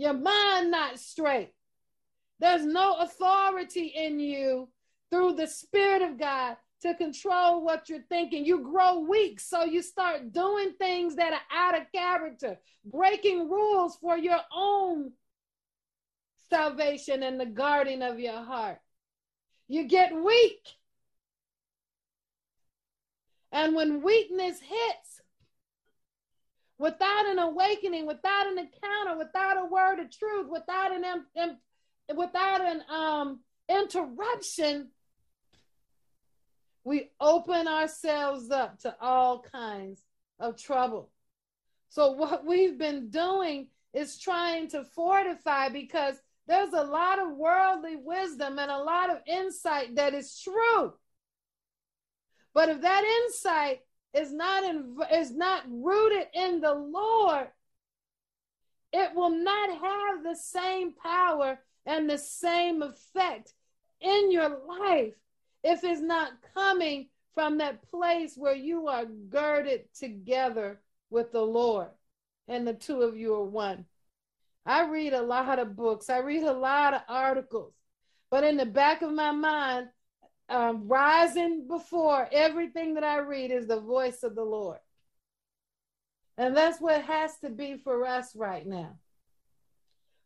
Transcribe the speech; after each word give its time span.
your 0.00 0.14
mind 0.14 0.70
not 0.70 0.98
straight. 0.98 1.52
There's 2.38 2.64
no 2.64 2.96
authority 3.00 3.92
in 3.94 4.18
you 4.18 4.70
through 5.10 5.34
the 5.34 5.46
Spirit 5.46 6.00
of 6.00 6.18
God 6.18 6.56
to 6.80 6.94
control 6.94 7.62
what 7.62 7.90
you're 7.90 8.06
thinking. 8.08 8.46
You 8.46 8.60
grow 8.60 9.00
weak, 9.00 9.40
so 9.40 9.64
you 9.64 9.82
start 9.82 10.32
doing 10.32 10.72
things 10.78 11.16
that 11.16 11.34
are 11.34 11.54
out 11.54 11.78
of 11.78 11.92
character, 11.92 12.56
breaking 12.82 13.50
rules 13.50 13.96
for 13.96 14.16
your 14.16 14.40
own 14.56 15.12
salvation 16.48 17.22
and 17.22 17.38
the 17.38 17.44
guarding 17.44 18.00
of 18.00 18.18
your 18.18 18.42
heart. 18.42 18.78
You 19.68 19.86
get 19.86 20.14
weak. 20.14 20.66
And 23.52 23.74
when 23.74 24.02
weakness 24.02 24.60
hits, 24.60 25.19
without 26.80 27.26
an 27.26 27.38
awakening, 27.38 28.06
without 28.06 28.46
an 28.46 28.58
encounter, 28.58 29.18
without 29.18 29.58
a 29.58 29.66
word 29.66 30.00
of 30.00 30.10
truth, 30.10 30.48
without 30.48 30.92
an 30.92 31.04
without 32.16 32.62
an 32.62 32.82
um, 32.88 33.40
interruption, 33.68 34.88
we 36.82 37.10
open 37.20 37.68
ourselves 37.68 38.50
up 38.50 38.78
to 38.80 38.96
all 38.98 39.44
kinds 39.52 40.02
of 40.40 40.56
trouble. 40.56 41.10
So, 41.90 42.12
what 42.12 42.46
we've 42.46 42.78
been 42.78 43.10
doing 43.10 43.68
is 43.92 44.18
trying 44.18 44.68
to 44.68 44.82
fortify 44.82 45.68
because 45.68 46.14
there's 46.48 46.72
a 46.72 46.82
lot 46.82 47.18
of 47.18 47.36
worldly 47.36 47.96
wisdom 47.96 48.58
and 48.58 48.70
a 48.70 48.78
lot 48.78 49.10
of 49.10 49.18
insight 49.26 49.96
that 49.96 50.14
is 50.14 50.40
true. 50.40 50.94
But 52.54 52.70
if 52.70 52.80
that 52.80 53.04
insight 53.04 53.80
is 54.14 54.32
not 54.32 54.64
in, 54.64 54.96
is 55.12 55.30
not 55.30 55.62
rooted 55.68 56.26
in 56.34 56.60
the 56.60 56.74
Lord, 56.74 57.48
it 58.92 59.14
will 59.14 59.30
not 59.30 59.70
have 59.70 60.24
the 60.24 60.36
same 60.36 60.92
power 60.92 61.58
and 61.86 62.08
the 62.08 62.18
same 62.18 62.82
effect 62.82 63.52
in 64.00 64.32
your 64.32 64.48
life 64.66 65.14
if 65.62 65.84
it's 65.84 66.00
not 66.00 66.32
coming 66.54 67.08
from 67.34 67.58
that 67.58 67.88
place 67.90 68.34
where 68.36 68.54
you 68.54 68.88
are 68.88 69.04
girded 69.04 69.82
together 69.94 70.80
with 71.10 71.32
the 71.32 71.42
Lord 71.42 71.88
and 72.48 72.66
the 72.66 72.74
two 72.74 73.02
of 73.02 73.16
you 73.16 73.34
are 73.34 73.44
one. 73.44 73.84
I 74.66 74.86
read 74.86 75.12
a 75.12 75.22
lot 75.22 75.58
of 75.58 75.76
books, 75.76 76.10
I 76.10 76.18
read 76.18 76.42
a 76.42 76.52
lot 76.52 76.94
of 76.94 77.02
articles, 77.08 77.72
but 78.30 78.44
in 78.44 78.56
the 78.56 78.66
back 78.66 79.02
of 79.02 79.12
my 79.12 79.30
mind, 79.30 79.88
um, 80.50 80.88
rising 80.88 81.66
before 81.68 82.28
everything 82.32 82.94
that 82.94 83.04
I 83.04 83.18
read 83.18 83.52
is 83.52 83.66
the 83.66 83.80
voice 83.80 84.22
of 84.22 84.34
the 84.34 84.44
Lord. 84.44 84.78
And 86.36 86.56
that's 86.56 86.80
what 86.80 87.02
has 87.02 87.38
to 87.38 87.50
be 87.50 87.76
for 87.76 88.04
us 88.04 88.34
right 88.34 88.66
now. 88.66 88.96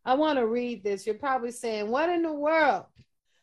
I 0.04 0.14
want 0.14 0.38
to 0.38 0.46
read 0.46 0.82
this. 0.82 1.06
You're 1.06 1.16
probably 1.16 1.50
saying, 1.50 1.90
What 1.90 2.08
in 2.08 2.22
the 2.22 2.32
world 2.32 2.84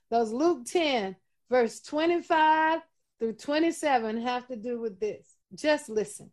does 0.09 0.31
Luke 0.31 0.65
10 0.65 1.15
verse 1.49 1.81
25 1.81 2.79
through 3.19 3.33
27 3.33 4.21
have 4.21 4.47
to 4.47 4.55
do 4.55 4.79
with 4.79 4.99
this? 4.99 5.35
Just 5.53 5.89
listen. 5.89 6.31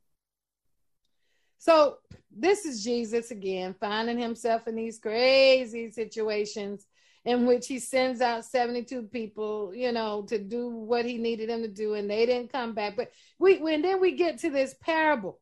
So, 1.59 1.97
this 2.31 2.65
is 2.65 2.85
Jesus 2.85 3.33
again, 3.33 3.75
finding 3.81 4.19
himself 4.19 4.69
in 4.69 4.77
these 4.77 4.99
crazy 4.99 5.91
situations 5.91 6.87
in 7.29 7.47
which 7.47 7.67
he 7.67 7.79
sends 7.79 8.21
out 8.21 8.45
72 8.45 9.03
people, 9.05 9.73
you 9.75 9.93
know, 9.93 10.23
to 10.29 10.39
do 10.39 10.69
what 10.69 11.05
he 11.05 11.19
needed 11.19 11.49
them 11.49 11.63
to 11.63 11.69
do, 11.69 11.95
and 11.95 12.09
they 12.09 12.27
didn't 12.27 12.53
come 12.53 12.75
back. 12.75 12.97
But 12.97 13.11
we, 13.39 13.59
when 13.59 13.83
then 13.83 14.01
we 14.01 14.13
get 14.13 14.39
to 14.39 14.51
this 14.51 14.75
parable, 14.81 15.39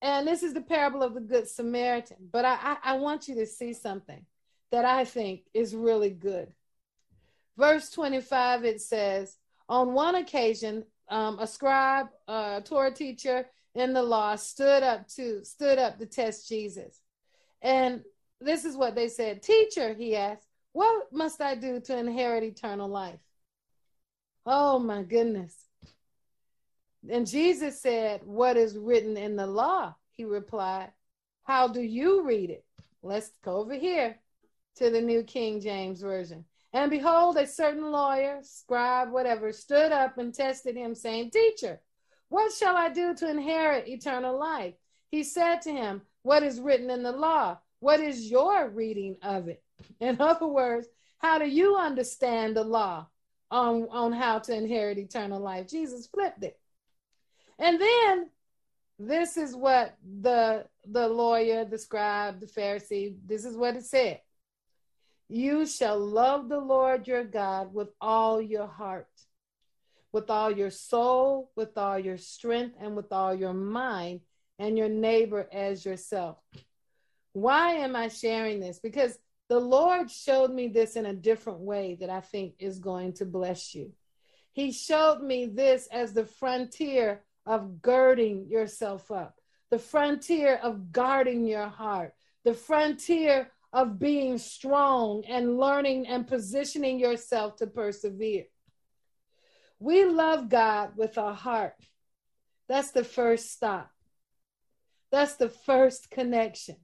and 0.00 0.26
this 0.26 0.42
is 0.42 0.54
the 0.54 0.60
parable 0.60 1.02
of 1.02 1.14
the 1.14 1.20
Good 1.20 1.48
Samaritan. 1.48 2.28
But 2.32 2.44
I, 2.44 2.58
I, 2.60 2.76
I 2.84 2.92
want 2.98 3.28
you 3.28 3.36
to 3.36 3.46
see 3.46 3.72
something 3.72 4.26
that 4.70 4.84
I 4.84 5.04
think 5.04 5.42
is 5.54 5.74
really 5.74 6.10
good 6.10 6.52
verse 7.56 7.90
25, 7.90 8.64
it 8.64 8.80
says, 8.80 9.36
On 9.68 9.92
one 9.92 10.14
occasion, 10.16 10.84
um, 11.08 11.38
a 11.38 11.46
scribe, 11.46 12.06
a 12.28 12.62
Torah 12.64 12.92
teacher 12.92 13.46
in 13.74 13.92
the 13.92 14.02
law, 14.02 14.36
stood 14.36 14.82
up 14.82 15.08
to 15.08 15.44
stood 15.44 15.78
up 15.78 15.98
to 15.98 16.06
test 16.06 16.48
Jesus. 16.48 17.00
And 17.60 18.02
this 18.40 18.64
is 18.64 18.76
what 18.76 18.94
they 18.94 19.08
said. 19.08 19.42
Teacher, 19.42 19.94
he 19.94 20.16
asked, 20.16 20.46
what 20.72 21.12
must 21.12 21.40
I 21.40 21.54
do 21.54 21.80
to 21.80 21.98
inherit 21.98 22.44
eternal 22.44 22.88
life? 22.88 23.20
Oh 24.46 24.78
my 24.78 25.02
goodness. 25.02 25.54
And 27.08 27.26
Jesus 27.26 27.80
said, 27.80 28.22
What 28.24 28.56
is 28.56 28.78
written 28.78 29.16
in 29.16 29.36
the 29.36 29.46
law? 29.46 29.94
He 30.12 30.24
replied, 30.24 30.90
How 31.44 31.68
do 31.68 31.80
you 31.80 32.22
read 32.24 32.50
it? 32.50 32.64
Let's 33.02 33.30
go 33.42 33.56
over 33.56 33.74
here 33.74 34.18
to 34.76 34.90
the 34.90 35.00
New 35.00 35.22
King 35.22 35.60
James 35.60 36.00
Version. 36.00 36.44
And 36.72 36.90
behold, 36.90 37.36
a 37.36 37.46
certain 37.46 37.90
lawyer, 37.90 38.38
scribe, 38.42 39.10
whatever, 39.10 39.52
stood 39.52 39.92
up 39.92 40.16
and 40.16 40.32
tested 40.32 40.76
him, 40.76 40.94
saying, 40.94 41.30
Teacher, 41.30 41.80
what 42.28 42.52
shall 42.52 42.76
I 42.76 42.88
do 42.88 43.14
to 43.14 43.30
inherit 43.30 43.88
eternal 43.88 44.38
life? 44.38 44.74
He 45.10 45.22
said 45.22 45.60
to 45.62 45.70
him, 45.70 46.02
What 46.22 46.42
is 46.42 46.60
written 46.60 46.88
in 46.88 47.02
the 47.02 47.12
law? 47.12 47.58
What 47.80 48.00
is 48.00 48.30
your 48.30 48.70
reading 48.70 49.16
of 49.22 49.48
it? 49.48 49.62
In 50.00 50.20
other 50.20 50.46
words, 50.46 50.86
how 51.18 51.38
do 51.38 51.48
you 51.48 51.76
understand 51.76 52.56
the 52.56 52.64
law 52.64 53.06
on, 53.50 53.86
on 53.90 54.12
how 54.12 54.38
to 54.40 54.54
inherit 54.54 54.98
eternal 54.98 55.40
life? 55.40 55.68
Jesus 55.68 56.06
flipped 56.06 56.42
it. 56.42 56.58
And 57.58 57.80
then 57.80 58.30
this 58.98 59.36
is 59.36 59.54
what 59.54 59.96
the 60.20 60.66
the 60.84 61.08
lawyer, 61.08 61.64
the 61.64 61.78
scribe, 61.78 62.40
the 62.40 62.46
Pharisee, 62.46 63.16
this 63.26 63.44
is 63.44 63.56
what 63.56 63.76
it 63.76 63.84
said. 63.84 64.20
You 65.28 65.66
shall 65.66 65.98
love 65.98 66.48
the 66.48 66.58
Lord 66.58 67.06
your 67.06 67.24
God 67.24 67.72
with 67.72 67.88
all 68.00 68.40
your 68.40 68.66
heart, 68.66 69.08
with 70.12 70.28
all 70.28 70.50
your 70.50 70.70
soul, 70.70 71.50
with 71.56 71.78
all 71.78 71.98
your 71.98 72.18
strength, 72.18 72.76
and 72.80 72.96
with 72.96 73.12
all 73.12 73.34
your 73.34 73.54
mind, 73.54 74.20
and 74.58 74.76
your 74.76 74.88
neighbor 74.88 75.48
as 75.52 75.84
yourself. 75.84 76.36
Why 77.32 77.72
am 77.76 77.96
I 77.96 78.08
sharing 78.08 78.60
this? 78.60 78.78
Because 78.78 79.18
the 79.52 79.60
Lord 79.60 80.10
showed 80.10 80.50
me 80.50 80.68
this 80.68 80.96
in 80.96 81.04
a 81.04 81.12
different 81.12 81.58
way 81.58 81.98
that 82.00 82.08
I 82.08 82.20
think 82.20 82.54
is 82.58 82.78
going 82.78 83.12
to 83.16 83.26
bless 83.26 83.74
you. 83.74 83.92
He 84.52 84.72
showed 84.72 85.20
me 85.20 85.44
this 85.44 85.88
as 85.92 86.14
the 86.14 86.24
frontier 86.24 87.20
of 87.44 87.82
girding 87.82 88.48
yourself 88.48 89.10
up, 89.10 89.34
the 89.70 89.78
frontier 89.78 90.58
of 90.62 90.90
guarding 90.90 91.44
your 91.44 91.68
heart, 91.68 92.14
the 92.44 92.54
frontier 92.54 93.50
of 93.74 93.98
being 93.98 94.38
strong 94.38 95.22
and 95.28 95.58
learning 95.58 96.06
and 96.06 96.26
positioning 96.26 96.98
yourself 96.98 97.56
to 97.56 97.66
persevere. 97.66 98.46
We 99.78 100.06
love 100.06 100.48
God 100.48 100.92
with 100.96 101.18
our 101.18 101.34
heart. 101.34 101.76
That's 102.70 102.92
the 102.92 103.04
first 103.04 103.52
stop. 103.52 103.90
That's 105.10 105.36
the 105.36 105.50
first 105.50 106.10
connection. 106.10 106.76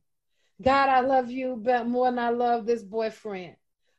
God, 0.60 0.88
I 0.88 1.00
love 1.00 1.30
you 1.30 1.56
but 1.62 1.86
more 1.86 2.06
than 2.06 2.18
I 2.18 2.30
love 2.30 2.66
this 2.66 2.82
boyfriend. 2.82 3.56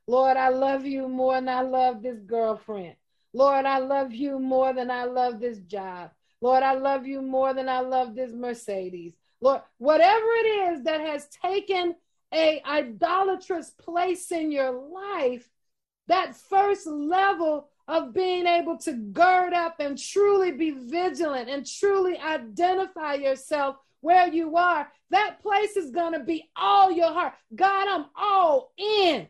Lord, 0.07 0.37
I 0.37 0.49
love 0.49 0.85
you 0.85 1.07
more 1.07 1.35
than 1.35 1.47
I 1.47 1.61
love 1.61 2.01
this 2.01 2.19
girlfriend. 2.19 2.95
Lord, 3.33 3.65
I 3.65 3.77
love 3.77 4.11
you 4.11 4.39
more 4.39 4.73
than 4.73 4.89
I 4.89 5.05
love 5.05 5.39
this 5.39 5.59
job. 5.59 6.11
Lord, 6.41 6.63
I 6.63 6.73
love 6.73 7.05
you 7.05 7.21
more 7.21 7.53
than 7.53 7.69
I 7.69 7.81
love 7.81 8.15
this 8.15 8.31
Mercedes. 8.33 9.13
Lord, 9.39 9.61
whatever 9.77 10.25
it 10.25 10.73
is 10.73 10.83
that 10.83 10.99
has 10.99 11.27
taken 11.27 11.95
a 12.33 12.61
idolatrous 12.65 13.69
place 13.71 14.31
in 14.31 14.51
your 14.51 14.71
life, 14.71 15.49
that 16.07 16.35
first 16.35 16.87
level 16.87 17.69
of 17.87 18.13
being 18.13 18.45
able 18.45 18.77
to 18.77 18.93
gird 18.93 19.53
up 19.53 19.75
and 19.79 19.97
truly 19.97 20.51
be 20.51 20.71
vigilant 20.71 21.49
and 21.49 21.65
truly 21.65 22.17
identify 22.17 23.13
yourself 23.15 23.77
where 24.01 24.27
you 24.27 24.55
are, 24.55 24.87
that 25.11 25.41
place 25.41 25.75
is 25.75 25.91
going 25.91 26.13
to 26.13 26.19
be 26.19 26.49
all 26.55 26.91
your 26.91 27.11
heart. 27.11 27.33
God, 27.55 27.87
I'm 27.87 28.05
all 28.15 28.71
in. 28.77 29.27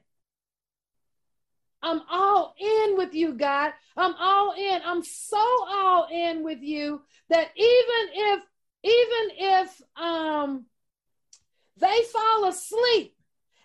I'm 1.81 2.01
all 2.09 2.53
in 2.59 2.97
with 2.97 3.13
you, 3.13 3.33
God. 3.33 3.71
I'm 3.95 4.13
all 4.15 4.53
in. 4.57 4.81
I'm 4.85 5.03
so 5.03 5.37
all 5.37 6.07
in 6.11 6.43
with 6.43 6.59
you 6.61 7.01
that 7.29 7.49
even 7.55 8.09
if, 8.13 8.43
even 8.83 9.37
if, 9.37 9.81
um, 9.95 10.65
they 11.79 12.01
fall 12.11 12.45
asleep. 12.47 13.15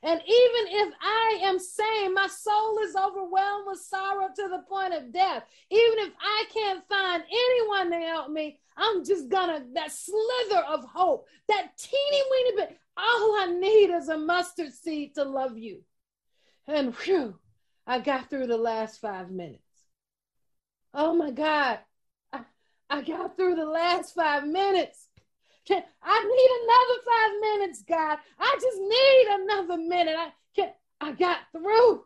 And 0.04 0.20
even 0.20 0.66
if 0.68 0.94
I 1.00 1.40
am 1.44 1.58
saying 1.58 2.12
my 2.12 2.26
soul 2.26 2.78
is 2.80 2.94
overwhelmed 2.94 3.64
with 3.66 3.80
sorrow 3.80 4.28
to 4.36 4.48
the 4.50 4.62
point 4.68 4.92
of 4.92 5.10
death, 5.10 5.44
even 5.70 5.98
if 5.98 6.12
I 6.20 6.44
can't 6.52 6.86
find 6.86 7.22
anyone 7.26 7.90
to 7.90 8.06
help 8.06 8.30
me, 8.30 8.60
I'm 8.76 9.02
just 9.02 9.30
gonna, 9.30 9.64
that 9.74 9.92
slither 9.92 10.62
of 10.68 10.84
hope, 10.84 11.26
that 11.48 11.78
teeny 11.78 12.22
weeny 12.30 12.56
bit, 12.56 12.78
all 12.98 13.36
I 13.40 13.56
need 13.58 13.94
is 13.94 14.10
a 14.10 14.18
mustard 14.18 14.74
seed 14.74 15.14
to 15.14 15.24
love 15.24 15.56
you. 15.56 15.80
And 16.68 16.94
whew, 16.96 17.38
I 17.86 18.00
got 18.00 18.28
through 18.28 18.48
the 18.48 18.58
last 18.58 19.00
five 19.00 19.30
minutes. 19.30 19.62
Oh 20.92 21.14
my 21.14 21.30
God, 21.30 21.78
I, 22.30 22.40
I 22.90 23.00
got 23.00 23.38
through 23.38 23.54
the 23.54 23.64
last 23.64 24.14
five 24.14 24.46
minutes. 24.46 25.08
Can 25.66 25.82
I 26.02 26.22
need 26.22 26.50
another 26.62 27.00
five 27.10 27.40
minutes, 27.40 27.82
God. 27.88 28.18
I 28.38 28.58
just 28.60 28.78
need 28.78 29.26
another 29.30 29.78
minute. 29.78 30.16
I 30.18 30.30
can 30.54 30.70
I 31.00 31.12
got 31.12 31.38
through. 31.52 32.04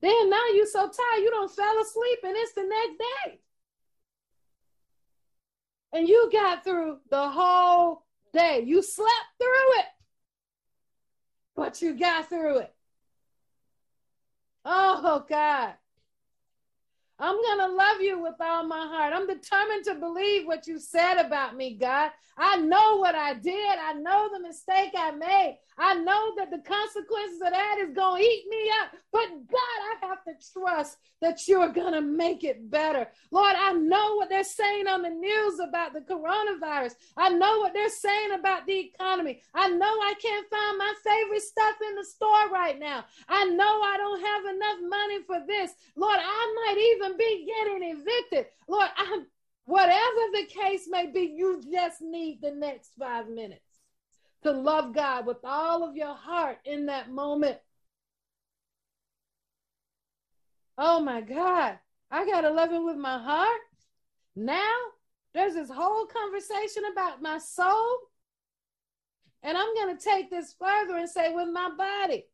Then 0.00 0.30
now 0.30 0.42
you're 0.54 0.66
so 0.66 0.80
tired 0.80 1.22
you 1.22 1.30
don't 1.30 1.54
fell 1.54 1.80
asleep 1.80 2.18
and 2.24 2.36
it's 2.36 2.54
the 2.54 2.62
next 2.62 2.98
day. 2.98 3.40
And 5.92 6.08
you 6.08 6.30
got 6.32 6.64
through 6.64 6.98
the 7.10 7.28
whole 7.28 8.04
day. 8.32 8.62
You 8.64 8.82
slept 8.82 9.10
through 9.38 9.78
it. 9.78 9.86
But 11.56 11.82
you 11.82 11.94
got 11.94 12.28
through 12.28 12.58
it. 12.58 12.74
Oh 14.64 15.24
God. 15.28 15.74
I'm 17.20 17.36
going 17.36 17.58
to 17.58 17.74
love 17.74 18.00
you 18.00 18.18
with 18.18 18.34
all 18.40 18.66
my 18.66 18.86
heart. 18.86 19.12
I'm 19.14 19.26
determined 19.26 19.84
to 19.84 19.94
believe 19.94 20.46
what 20.46 20.66
you 20.66 20.78
said 20.78 21.18
about 21.18 21.56
me, 21.56 21.74
God. 21.74 22.10
I 22.38 22.56
know 22.56 22.96
what 22.96 23.14
I 23.14 23.34
did. 23.34 23.78
I 23.78 23.92
know 23.92 24.30
the 24.32 24.40
mistake 24.40 24.92
I 24.96 25.10
made. 25.10 25.58
I 25.76 25.94
know 25.94 26.34
that 26.36 26.50
the 26.50 26.58
consequences 26.58 27.40
of 27.44 27.52
that 27.52 27.78
is 27.80 27.94
going 27.94 28.22
to 28.22 28.28
eat 28.28 28.44
me 28.48 28.70
up. 28.82 28.92
But 29.12 29.28
God, 29.50 29.78
I 30.02 30.06
have 30.06 30.24
to 30.24 30.32
trust 30.52 30.96
that 31.20 31.46
you're 31.46 31.72
going 31.72 31.92
to 31.92 32.00
make 32.00 32.44
it 32.44 32.70
better. 32.70 33.08
Lord, 33.30 33.54
I 33.58 33.72
know 33.72 34.16
what 34.16 34.30
they're 34.30 34.44
saying 34.44 34.86
on 34.86 35.02
the 35.02 35.10
news 35.10 35.58
about 35.58 35.92
the 35.92 36.00
coronavirus. 36.00 36.94
I 37.16 37.28
know 37.30 37.58
what 37.58 37.74
they're 37.74 37.90
saying 37.90 38.32
about 38.32 38.66
the 38.66 38.78
economy. 38.78 39.42
I 39.54 39.68
know 39.68 39.86
I 39.86 40.14
can't 40.20 40.48
find 40.48 40.78
my 40.78 40.94
favorite 41.04 41.42
stuff 41.42 41.76
in 41.88 41.94
the 41.96 42.04
store 42.04 42.48
right 42.50 42.78
now. 42.78 43.04
I 43.28 43.44
know 43.46 43.82
I 43.82 43.96
don't 43.98 44.24
have 44.24 44.44
enough 44.54 44.90
money 44.90 45.18
for 45.26 45.40
this. 45.46 45.72
Lord, 45.96 46.18
I 46.20 46.54
might 46.66 46.78
even 46.96 47.09
be 47.16 47.46
getting 47.46 47.96
evicted. 47.96 48.46
Lord, 48.68 48.88
I'm 48.96 49.26
whatever 49.64 50.20
the 50.32 50.46
case 50.48 50.86
may 50.88 51.06
be, 51.06 51.32
you 51.36 51.62
just 51.72 52.00
need 52.02 52.40
the 52.42 52.50
next 52.50 52.92
five 52.98 53.28
minutes 53.28 53.62
to 54.42 54.50
love 54.50 54.94
God 54.94 55.26
with 55.26 55.38
all 55.44 55.84
of 55.84 55.96
your 55.96 56.14
heart 56.14 56.58
in 56.64 56.86
that 56.86 57.10
moment. 57.10 57.58
Oh 60.78 61.00
my 61.00 61.20
God, 61.20 61.78
I 62.10 62.26
got 62.26 62.40
to 62.40 62.50
love 62.50 62.70
Him 62.70 62.86
with 62.86 62.96
my 62.96 63.18
heart. 63.18 63.60
Now 64.34 64.74
there's 65.34 65.54
this 65.54 65.70
whole 65.70 66.06
conversation 66.06 66.84
about 66.92 67.22
my 67.22 67.38
soul. 67.38 67.98
And 69.42 69.56
I'm 69.56 69.74
going 69.74 69.96
to 69.96 70.02
take 70.02 70.30
this 70.30 70.54
further 70.58 70.96
and 70.96 71.08
say, 71.08 71.32
with 71.32 71.48
my 71.48 71.70
body. 71.76 72.24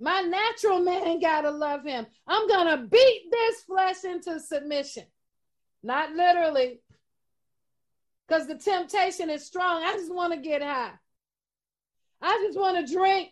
My 0.00 0.20
natural 0.20 0.80
man 0.80 1.20
got 1.20 1.42
to 1.42 1.50
love 1.50 1.84
him. 1.84 2.06
I'm 2.26 2.46
going 2.46 2.68
to 2.68 2.86
beat 2.86 3.22
this 3.30 3.62
flesh 3.62 4.04
into 4.04 4.38
submission. 4.38 5.04
Not 5.82 6.12
literally, 6.12 6.80
because 8.26 8.46
the 8.46 8.56
temptation 8.56 9.30
is 9.30 9.46
strong. 9.46 9.82
I 9.84 9.94
just 9.94 10.12
want 10.12 10.32
to 10.34 10.40
get 10.40 10.62
high. 10.62 10.92
I 12.20 12.44
just 12.46 12.58
want 12.58 12.84
to 12.84 12.92
drink. 12.92 13.30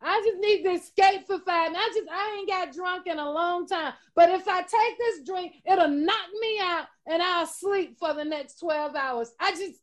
I 0.00 0.22
just 0.24 0.38
need 0.38 0.62
to 0.62 0.70
escape 0.70 1.26
for 1.26 1.38
five. 1.40 1.72
I 1.74 1.90
just 1.94 2.08
I 2.10 2.36
ain't 2.38 2.48
got 2.48 2.72
drunk 2.72 3.06
in 3.06 3.18
a 3.18 3.30
long 3.30 3.66
time. 3.66 3.94
But 4.14 4.30
if 4.30 4.46
I 4.46 4.62
take 4.62 4.98
this 4.98 5.24
drink, 5.26 5.54
it'll 5.64 5.88
knock 5.88 6.28
me 6.40 6.60
out 6.62 6.86
and 7.06 7.20
I'll 7.20 7.46
sleep 7.46 7.98
for 7.98 8.14
the 8.14 8.24
next 8.24 8.60
12 8.60 8.94
hours. 8.94 9.32
I 9.40 9.50
just 9.50 9.80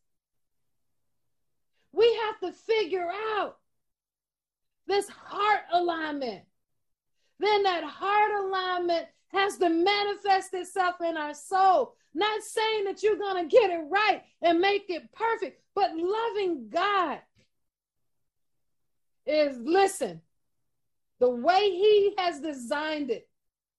we 1.91 2.19
have 2.25 2.39
to 2.41 2.57
figure 2.59 3.09
out 3.37 3.57
this 4.87 5.09
heart 5.09 5.61
alignment. 5.71 6.43
Then 7.39 7.63
that 7.63 7.83
heart 7.83 8.31
alignment 8.45 9.07
has 9.29 9.57
to 9.57 9.69
manifest 9.69 10.53
itself 10.53 10.95
in 11.01 11.17
our 11.17 11.33
soul. 11.33 11.95
Not 12.13 12.41
saying 12.43 12.85
that 12.85 13.03
you're 13.03 13.17
going 13.17 13.43
to 13.43 13.55
get 13.55 13.69
it 13.69 13.83
right 13.89 14.23
and 14.41 14.59
make 14.59 14.85
it 14.89 15.11
perfect, 15.11 15.61
but 15.73 15.91
loving 15.95 16.69
God 16.69 17.19
is 19.25 19.57
listen, 19.57 20.21
the 21.19 21.29
way 21.29 21.69
He 21.71 22.13
has 22.17 22.39
designed 22.39 23.09
it, 23.11 23.27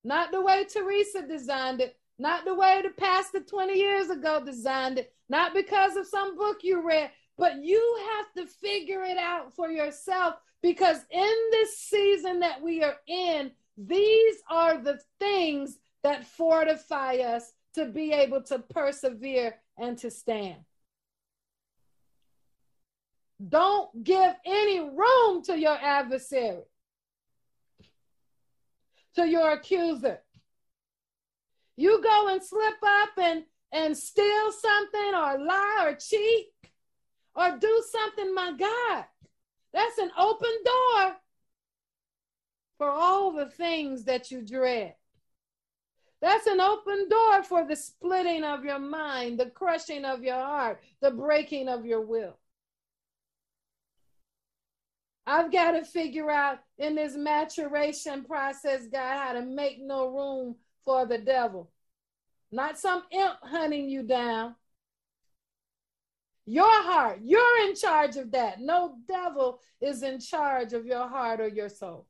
not 0.05 0.33
the 0.33 0.43
way 0.43 0.65
Teresa 0.65 1.27
designed 1.27 1.81
it, 1.81 1.97
not 2.19 2.45
the 2.45 2.55
way 2.55 2.83
the 2.83 2.91
pastor 2.91 3.41
20 3.41 3.75
years 3.75 4.11
ago 4.11 4.43
designed 4.45 4.99
it, 4.99 5.13
not 5.29 5.55
because 5.55 5.97
of 5.97 6.07
some 6.07 6.37
book 6.37 6.59
you 6.63 6.87
read, 6.87 7.11
but 7.39 7.63
you 7.63 7.99
have 8.13 8.33
to 8.35 8.53
figure 8.53 9.03
it 9.03 9.19
out 9.19 9.55
for 9.55 9.71
yourself 9.71 10.35
because 10.67 10.99
in 11.13 11.37
this 11.53 11.79
season 11.79 12.41
that 12.41 12.61
we 12.61 12.83
are 12.83 12.97
in, 13.07 13.53
these 13.79 14.37
are 14.51 14.77
the 14.77 14.99
things 15.21 15.79
that 16.03 16.27
fortify 16.27 17.19
us 17.19 17.53
to 17.75 17.85
be 17.87 18.13
able 18.13 18.43
to 18.43 18.59
persevere 18.59 19.55
and 19.79 19.97
to 19.99 20.11
stand. 20.11 20.57
Don't 23.49 24.03
give 24.03 24.35
any 24.45 24.81
room 24.81 25.45
to 25.45 25.57
your 25.57 25.79
adversary, 25.81 26.65
to 29.15 29.25
your 29.25 29.53
accuser. 29.53 30.19
You 31.77 32.03
go 32.03 32.27
and 32.27 32.43
slip 32.43 32.83
up 32.85 33.11
and, 33.19 33.45
and 33.71 33.97
steal 33.97 34.51
something 34.51 35.15
or 35.15 35.39
lie 35.47 35.85
or 35.85 35.95
cheat 35.95 36.47
or 37.37 37.57
do 37.57 37.85
something, 37.93 38.35
my 38.35 38.53
God. 38.59 39.05
That's 39.73 39.99
an 39.99 40.11
open 40.19 40.51
door 40.65 41.17
for 42.79 42.91
all 42.91 43.33
the 43.33 43.47
things 43.47 44.05
that 44.05 44.31
you 44.31 44.43
dread. 44.43 44.95
That's 46.21 46.47
an 46.47 46.61
open 46.61 47.09
door 47.09 47.43
for 47.43 47.67
the 47.67 47.77
splitting 47.77 48.43
of 48.43 48.65
your 48.65 48.79
mind, 48.79 49.39
the 49.39 49.47
crushing 49.47 50.05
of 50.05 50.23
your 50.23 50.35
heart, 50.35 50.81
the 51.01 51.11
breaking 51.11 51.69
of 51.69 51.85
your 51.85 52.01
will. 52.01 52.39
I've 55.27 55.53
got 55.53 55.73
to 55.73 55.85
figure 55.85 56.31
out 56.31 56.61
in 56.79 56.95
this 56.95 57.17
maturation 57.17 58.25
process, 58.25 58.87
God, 58.87 59.19
how 59.19 59.33
to 59.33 59.43
make 59.43 59.81
no 59.81 60.09
room 60.09 60.57
for 60.85 61.05
the 61.05 61.19
devil. 61.19 61.71
Not 62.53 62.79
some 62.79 63.03
imp 63.11 63.35
hunting 63.43 63.91
you 63.91 64.05
down. 64.05 64.55
Your 66.47 66.83
heart, 66.83 67.19
you're 67.25 67.69
in 67.69 67.75
charge 67.75 68.17
of 68.17 68.31
that. 68.31 68.61
No 68.61 68.97
devil 69.09 69.61
is 69.81 70.05
in 70.05 70.21
charge 70.21 70.73
of 70.73 70.87
your 70.87 71.09
heart 71.09 71.41
or 71.41 71.49
your 71.49 71.69
soul. 71.69 72.07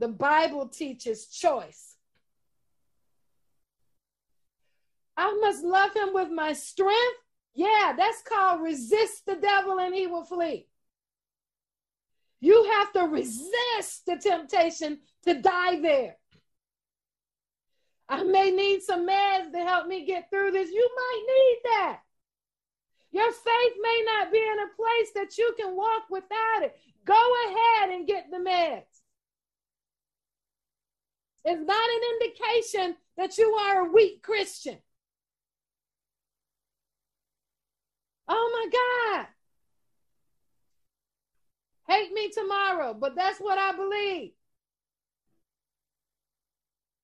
The 0.00 0.08
Bible 0.08 0.68
teaches 0.68 1.26
choice. 1.26 1.96
I 5.16 5.36
must 5.40 5.64
love 5.64 5.94
him 5.94 6.10
with 6.12 6.30
my 6.30 6.52
strength. 6.52 7.18
Yeah, 7.54 7.92
that's 7.96 8.22
called 8.22 8.62
resist 8.62 9.26
the 9.26 9.34
devil 9.36 9.78
and 9.78 9.94
he 9.94 10.06
will 10.06 10.24
flee. 10.24 10.66
You 12.40 12.70
have 12.72 12.92
to 12.92 13.02
resist 13.02 14.06
the 14.06 14.16
temptation 14.16 15.00
to 15.24 15.40
die 15.40 15.80
there. 15.80 16.16
I 18.08 18.22
may 18.22 18.50
need 18.50 18.82
some 18.82 19.06
meds 19.06 19.52
to 19.52 19.58
help 19.58 19.86
me 19.86 20.06
get 20.06 20.30
through 20.30 20.52
this. 20.52 20.70
You 20.70 20.90
might 20.96 21.24
need 21.26 21.58
that. 21.64 22.00
Your 23.10 23.30
faith 23.32 23.72
may 23.80 24.04
not 24.06 24.32
be 24.32 24.38
in 24.38 24.58
a 24.60 24.76
place 24.76 25.10
that 25.14 25.36
you 25.38 25.54
can 25.58 25.76
walk 25.76 26.04
without 26.10 26.62
it. 26.62 26.76
Go 27.04 27.32
ahead 27.46 27.90
and 27.90 28.06
get 28.06 28.30
the 28.30 28.38
meds. 28.38 28.82
It's 31.44 31.66
not 31.66 31.88
an 31.90 32.00
indication 32.14 32.96
that 33.16 33.38
you 33.38 33.54
are 33.54 33.86
a 33.86 33.92
weak 33.92 34.22
Christian. 34.22 34.78
Oh 38.28 38.50
my 38.52 39.16
God. 39.18 39.26
Hate 41.88 42.12
me 42.12 42.30
tomorrow, 42.30 42.92
but 42.92 43.14
that's 43.14 43.38
what 43.38 43.56
I 43.58 43.72
believe. 43.72 44.32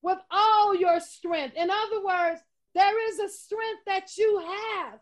With 0.05 0.19
all 0.29 0.75
your 0.75 0.99
strength. 0.99 1.55
In 1.55 1.71
other 1.71 2.05
words, 2.05 2.39
there 2.75 3.09
is 3.09 3.17
a 3.17 3.27
strength 3.27 3.81
that 3.87 4.15
you 4.15 4.37
have 4.37 4.99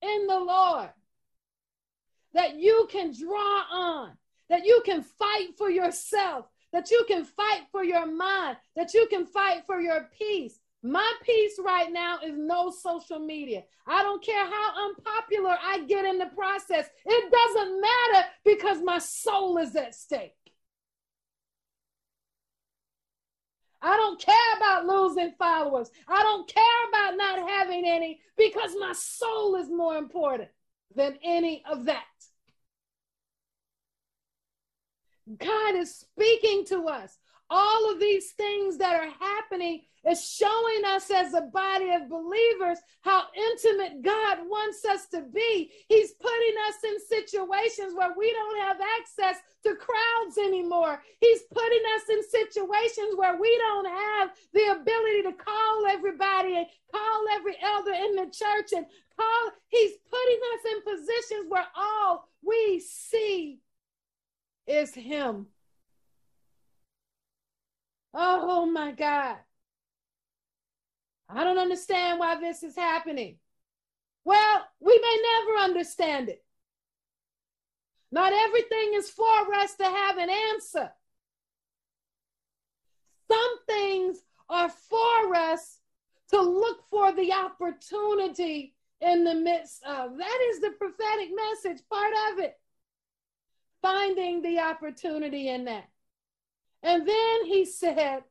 in 0.00 0.26
the 0.26 0.40
Lord 0.40 0.88
that 2.32 2.56
you 2.56 2.88
can 2.90 3.12
draw 3.12 3.64
on, 3.70 4.12
that 4.48 4.64
you 4.64 4.80
can 4.86 5.02
fight 5.02 5.48
for 5.58 5.68
yourself, 5.68 6.46
that 6.72 6.90
you 6.90 7.04
can 7.06 7.26
fight 7.26 7.64
for 7.70 7.84
your 7.84 8.06
mind, 8.06 8.56
that 8.74 8.94
you 8.94 9.06
can 9.10 9.26
fight 9.26 9.64
for 9.66 9.82
your 9.82 10.08
peace. 10.18 10.58
My 10.82 11.12
peace 11.24 11.60
right 11.62 11.92
now 11.92 12.20
is 12.24 12.32
no 12.34 12.70
social 12.70 13.18
media. 13.18 13.64
I 13.86 14.02
don't 14.02 14.24
care 14.24 14.46
how 14.46 14.86
unpopular 14.86 15.58
I 15.62 15.84
get 15.84 16.06
in 16.06 16.16
the 16.16 16.30
process. 16.34 16.88
It 17.04 17.30
doesn't 17.30 17.82
matter 17.82 18.28
because 18.46 18.78
my 18.82 18.98
soul 18.98 19.58
is 19.58 19.76
at 19.76 19.94
stake. 19.94 20.32
I 23.80 23.96
don't 23.96 24.20
care 24.20 24.56
about 24.56 24.86
losing 24.86 25.32
followers. 25.38 25.90
I 26.08 26.22
don't 26.22 26.48
care 26.48 26.88
about 26.88 27.16
not 27.16 27.48
having 27.48 27.84
any 27.86 28.20
because 28.36 28.74
my 28.78 28.92
soul 28.92 29.56
is 29.56 29.68
more 29.68 29.96
important 29.96 30.48
than 30.94 31.18
any 31.22 31.62
of 31.70 31.84
that. 31.84 32.04
God 35.36 35.74
is 35.74 35.94
speaking 35.94 36.64
to 36.66 36.88
us 36.88 37.18
all 37.50 37.90
of 37.90 38.00
these 38.00 38.32
things 38.32 38.76
that 38.78 38.94
are 38.94 39.10
happening 39.18 39.82
is 40.08 40.30
showing 40.30 40.84
us 40.86 41.10
as 41.10 41.34
a 41.34 41.42
body 41.42 41.90
of 41.90 42.08
believers 42.08 42.78
how 43.02 43.24
intimate 43.36 44.02
God 44.02 44.38
wants 44.42 44.84
us 44.84 45.06
to 45.08 45.22
be. 45.22 45.70
He's 45.88 46.12
putting 46.12 46.54
us 46.68 46.76
in 46.84 47.00
situations 47.08 47.94
where 47.96 48.14
we 48.16 48.32
don't 48.32 48.60
have 48.60 48.78
access 49.00 49.36
to 49.64 49.74
crowds 49.74 50.38
anymore. 50.38 51.02
He's 51.20 51.42
putting 51.52 51.82
us 51.96 52.02
in 52.10 52.22
situations 52.22 53.16
where 53.16 53.40
we 53.40 53.56
don't 53.58 53.86
have 53.88 54.30
the 54.54 54.72
ability 54.80 55.22
to 55.22 55.32
call 55.32 55.86
everybody 55.88 56.56
and 56.56 56.66
call 56.92 57.24
every 57.32 57.56
elder 57.62 57.92
in 57.92 58.16
the 58.16 58.30
church 58.32 58.72
and 58.76 58.86
call. 59.16 59.50
He's 59.68 59.92
putting 60.08 60.40
us 60.54 60.72
in 60.72 60.96
positions 60.96 61.46
where 61.48 61.66
all 61.76 62.28
we 62.42 62.80
see 62.80 63.58
is 64.66 64.94
Him. 64.94 65.46
Oh 68.14 68.66
my 68.66 68.92
God. 68.92 69.36
I 71.28 71.44
don't 71.44 71.58
understand 71.58 72.18
why 72.18 72.40
this 72.40 72.62
is 72.62 72.74
happening. 72.74 73.38
Well, 74.24 74.64
we 74.80 74.98
may 74.98 75.18
never 75.22 75.58
understand 75.64 76.28
it. 76.28 76.42
Not 78.10 78.32
everything 78.32 78.94
is 78.94 79.10
for 79.10 79.54
us 79.54 79.74
to 79.76 79.84
have 79.84 80.16
an 80.16 80.30
answer. 80.30 80.90
Some 83.30 83.58
things 83.66 84.18
are 84.48 84.70
for 84.70 85.34
us 85.34 85.78
to 86.30 86.40
look 86.40 86.82
for 86.88 87.12
the 87.12 87.32
opportunity 87.32 88.74
in 89.00 89.24
the 89.24 89.34
midst 89.34 89.84
of. 89.84 90.16
That 90.16 90.38
is 90.50 90.60
the 90.60 90.70
prophetic 90.70 91.28
message, 91.34 91.82
part 91.90 92.12
of 92.32 92.38
it. 92.38 92.58
Finding 93.82 94.42
the 94.42 94.58
opportunity 94.60 95.48
in 95.48 95.66
that. 95.66 95.88
And 96.82 97.06
then 97.06 97.44
he 97.44 97.64
said, 97.64 98.22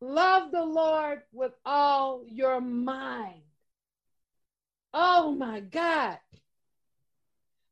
Love 0.00 0.50
the 0.50 0.64
Lord 0.64 1.22
with 1.32 1.52
all 1.64 2.24
your 2.26 2.60
mind. 2.60 3.42
Oh 4.92 5.32
my 5.32 5.60
God. 5.60 6.18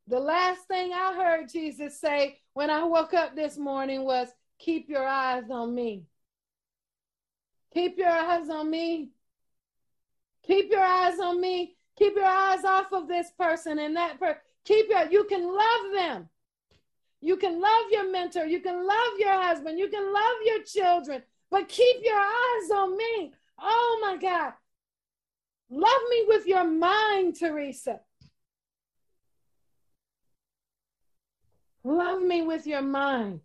The 0.07 0.21
last 0.21 0.67
thing 0.67 0.93
I 0.93 1.15
heard 1.15 1.49
Jesus 1.49 2.01
say 2.01 2.39
when 2.53 2.71
I 2.71 2.85
woke 2.85 3.15
up 3.15 3.35
this 3.35 3.57
morning 3.57 4.05
was, 4.05 4.29
Keep 4.59 4.89
your 4.89 5.07
eyes 5.07 5.51
on 5.51 5.75
me. 5.75 6.05
Keep 7.73 7.99
your 7.99 8.11
eyes 8.11 8.49
on 8.51 8.71
me. 8.71 9.11
Keep 10.47 10.71
your 10.71 10.83
eyes 10.85 11.19
on 11.19 11.41
me. 11.41 11.77
Keep 11.97 12.17
your 12.17 12.27
eyes 12.27 12.65
off 12.65 12.93
of 12.93 13.09
this 13.09 13.31
person 13.39 13.79
and 13.79 13.97
that 13.97 14.19
person. 14.19 14.41
Keep 14.65 14.91
your, 14.91 15.11
you 15.11 15.25
can 15.25 15.47
love 15.47 15.93
them. 15.95 16.29
You 17.21 17.37
can 17.37 17.61
love 17.61 17.85
your 17.91 18.11
mentor. 18.11 18.47
You 18.47 18.61
can 18.61 18.87
love 18.87 19.19
your 19.19 19.33
husband. 19.33 19.79
You 19.79 19.89
can 19.89 20.13
love 20.13 20.37
your 20.45 20.63
children 20.63 21.23
but 21.51 21.69
keep 21.69 21.97
your 22.03 22.19
eyes 22.19 22.71
on 22.75 22.97
me. 22.97 23.33
Oh 23.59 23.99
my 24.01 24.17
God. 24.17 24.53
Love 25.69 26.03
me 26.09 26.25
with 26.27 26.47
your 26.47 26.65
mind, 26.65 27.37
Teresa. 27.37 28.01
Love 31.85 32.23
me 32.23 32.43
with 32.43 32.67
your 32.67 32.83
mind. 32.83 33.41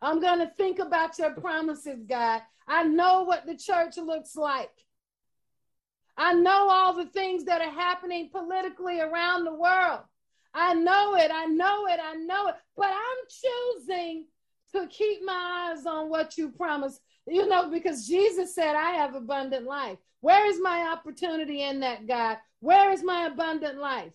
I'm 0.00 0.20
going 0.20 0.40
to 0.40 0.48
think 0.48 0.78
about 0.78 1.18
your 1.18 1.32
promises, 1.32 2.04
God. 2.08 2.42
I 2.66 2.84
know 2.84 3.22
what 3.22 3.46
the 3.46 3.56
church 3.56 3.96
looks 3.96 4.36
like. 4.36 4.70
I 6.16 6.34
know 6.34 6.68
all 6.68 6.94
the 6.94 7.06
things 7.06 7.44
that 7.44 7.62
are 7.62 7.70
happening 7.70 8.28
politically 8.30 9.00
around 9.00 9.44
the 9.44 9.54
world. 9.54 10.00
I 10.54 10.74
know 10.74 11.16
it. 11.16 11.30
I 11.32 11.46
know 11.46 11.86
it. 11.86 12.00
I 12.02 12.14
know 12.14 12.48
it. 12.48 12.54
But 12.76 12.90
I'm 12.90 13.80
choosing 13.86 14.26
to 14.74 14.86
keep 14.88 15.24
my 15.24 15.72
eyes 15.74 15.86
on 15.86 16.08
what 16.08 16.36
you 16.36 16.50
promised. 16.50 17.00
You 17.26 17.46
know, 17.46 17.70
because 17.70 18.06
Jesus 18.06 18.54
said, 18.54 18.74
I 18.74 18.92
have 18.92 19.14
abundant 19.14 19.66
life. 19.66 19.98
Where 20.20 20.46
is 20.46 20.60
my 20.60 20.88
opportunity 20.92 21.62
in 21.62 21.80
that, 21.80 22.06
God? 22.06 22.38
Where 22.60 22.90
is 22.90 23.02
my 23.02 23.26
abundant 23.26 23.78
life? 23.78 24.12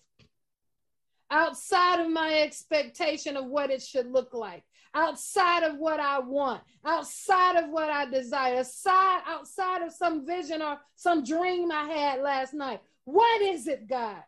Outside 1.29 1.99
of 1.99 2.09
my 2.09 2.39
expectation 2.39 3.35
of 3.35 3.45
what 3.45 3.69
it 3.69 3.81
should 3.81 4.09
look 4.09 4.33
like, 4.33 4.63
outside 4.93 5.63
of 5.63 5.77
what 5.77 5.99
I 5.99 6.19
want, 6.19 6.61
outside 6.85 7.57
of 7.57 7.69
what 7.69 7.89
I 7.89 8.05
desire, 8.05 8.59
aside, 8.59 9.21
outside 9.27 9.81
of 9.81 9.91
some 9.91 10.25
vision 10.25 10.61
or 10.61 10.79
some 10.95 11.25
dream 11.25 11.71
I 11.71 11.89
had 11.89 12.21
last 12.21 12.53
night. 12.53 12.81
What 13.03 13.41
is 13.41 13.67
it, 13.67 13.89
God? 13.89 14.23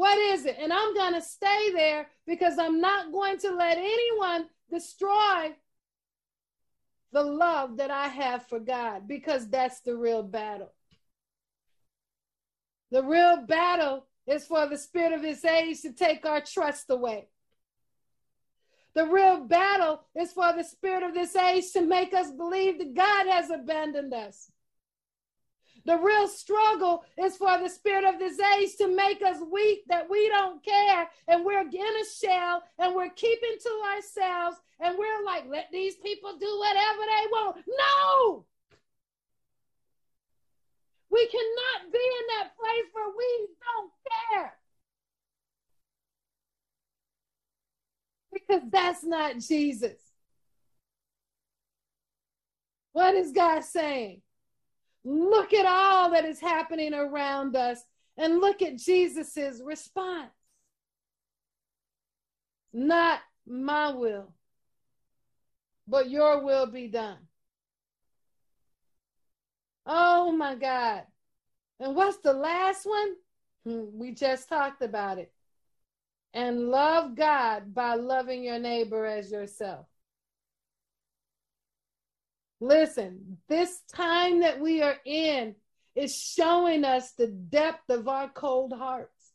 What 0.00 0.16
is 0.16 0.46
it? 0.46 0.56
And 0.58 0.72
I'm 0.72 0.94
going 0.94 1.12
to 1.12 1.20
stay 1.20 1.72
there 1.74 2.06
because 2.26 2.58
I'm 2.58 2.80
not 2.80 3.12
going 3.12 3.36
to 3.40 3.50
let 3.50 3.76
anyone 3.76 4.46
destroy 4.70 5.54
the 7.12 7.22
love 7.22 7.76
that 7.76 7.90
I 7.90 8.08
have 8.08 8.48
for 8.48 8.60
God 8.60 9.06
because 9.06 9.46
that's 9.46 9.80
the 9.80 9.94
real 9.94 10.22
battle. 10.22 10.72
The 12.90 13.04
real 13.04 13.44
battle 13.46 14.06
is 14.26 14.46
for 14.46 14.66
the 14.66 14.78
spirit 14.78 15.12
of 15.12 15.20
this 15.20 15.44
age 15.44 15.82
to 15.82 15.92
take 15.92 16.24
our 16.24 16.40
trust 16.40 16.88
away. 16.88 17.28
The 18.94 19.04
real 19.04 19.40
battle 19.44 20.00
is 20.18 20.32
for 20.32 20.50
the 20.54 20.64
spirit 20.64 21.02
of 21.02 21.12
this 21.12 21.36
age 21.36 21.72
to 21.72 21.82
make 21.82 22.14
us 22.14 22.30
believe 22.30 22.78
that 22.78 22.94
God 22.94 23.26
has 23.26 23.50
abandoned 23.50 24.14
us. 24.14 24.50
The 25.86 25.96
real 25.96 26.28
struggle 26.28 27.04
is 27.18 27.36
for 27.36 27.58
the 27.58 27.68
spirit 27.68 28.04
of 28.04 28.18
this 28.18 28.38
age 28.58 28.76
to 28.76 28.88
make 28.88 29.22
us 29.22 29.38
weak 29.50 29.84
that 29.88 30.08
we 30.10 30.28
don't 30.28 30.62
care 30.64 31.08
and 31.28 31.44
we're 31.44 31.60
in 31.60 31.74
a 31.74 32.04
shell 32.20 32.62
and 32.78 32.94
we're 32.94 33.10
keeping 33.10 33.56
to 33.62 33.82
ourselves 33.94 34.56
and 34.80 34.98
we're 34.98 35.24
like, 35.24 35.44
let 35.48 35.68
these 35.72 35.96
people 35.96 36.36
do 36.38 36.58
whatever 36.58 36.98
they 36.98 37.26
want. 37.30 37.56
No! 37.66 38.44
We 41.10 41.26
cannot 41.26 41.92
be 41.92 41.98
in 41.98 42.26
that 42.38 42.56
place 42.56 42.90
where 42.92 43.10
we 43.16 43.48
don't 43.64 43.92
care. 44.30 44.52
Because 48.32 48.62
that's 48.70 49.02
not 49.02 49.38
Jesus. 49.38 49.98
What 52.92 53.14
is 53.14 53.32
God 53.32 53.64
saying? 53.64 54.22
Look 55.04 55.54
at 55.54 55.66
all 55.66 56.10
that 56.10 56.24
is 56.24 56.40
happening 56.40 56.92
around 56.92 57.56
us 57.56 57.82
and 58.16 58.40
look 58.40 58.60
at 58.60 58.76
Jesus's 58.76 59.62
response. 59.62 60.30
Not 62.72 63.20
my 63.46 63.92
will, 63.92 64.32
but 65.88 66.10
your 66.10 66.44
will 66.44 66.66
be 66.66 66.86
done. 66.88 67.18
Oh 69.86 70.30
my 70.32 70.54
God. 70.54 71.04
And 71.80 71.96
what's 71.96 72.18
the 72.18 72.34
last 72.34 72.84
one? 72.84 73.14
Hmm, 73.64 73.98
we 73.98 74.12
just 74.12 74.48
talked 74.48 74.82
about 74.82 75.18
it. 75.18 75.32
And 76.32 76.68
love 76.68 77.16
God 77.16 77.74
by 77.74 77.94
loving 77.94 78.44
your 78.44 78.58
neighbor 78.58 79.04
as 79.04 79.32
yourself. 79.32 79.86
Listen, 82.60 83.38
this 83.48 83.80
time 83.92 84.40
that 84.40 84.60
we 84.60 84.82
are 84.82 84.96
in 85.04 85.54
is 85.94 86.14
showing 86.14 86.84
us 86.84 87.12
the 87.12 87.26
depth 87.26 87.88
of 87.88 88.06
our 88.06 88.28
cold 88.28 88.72
hearts. 88.72 89.32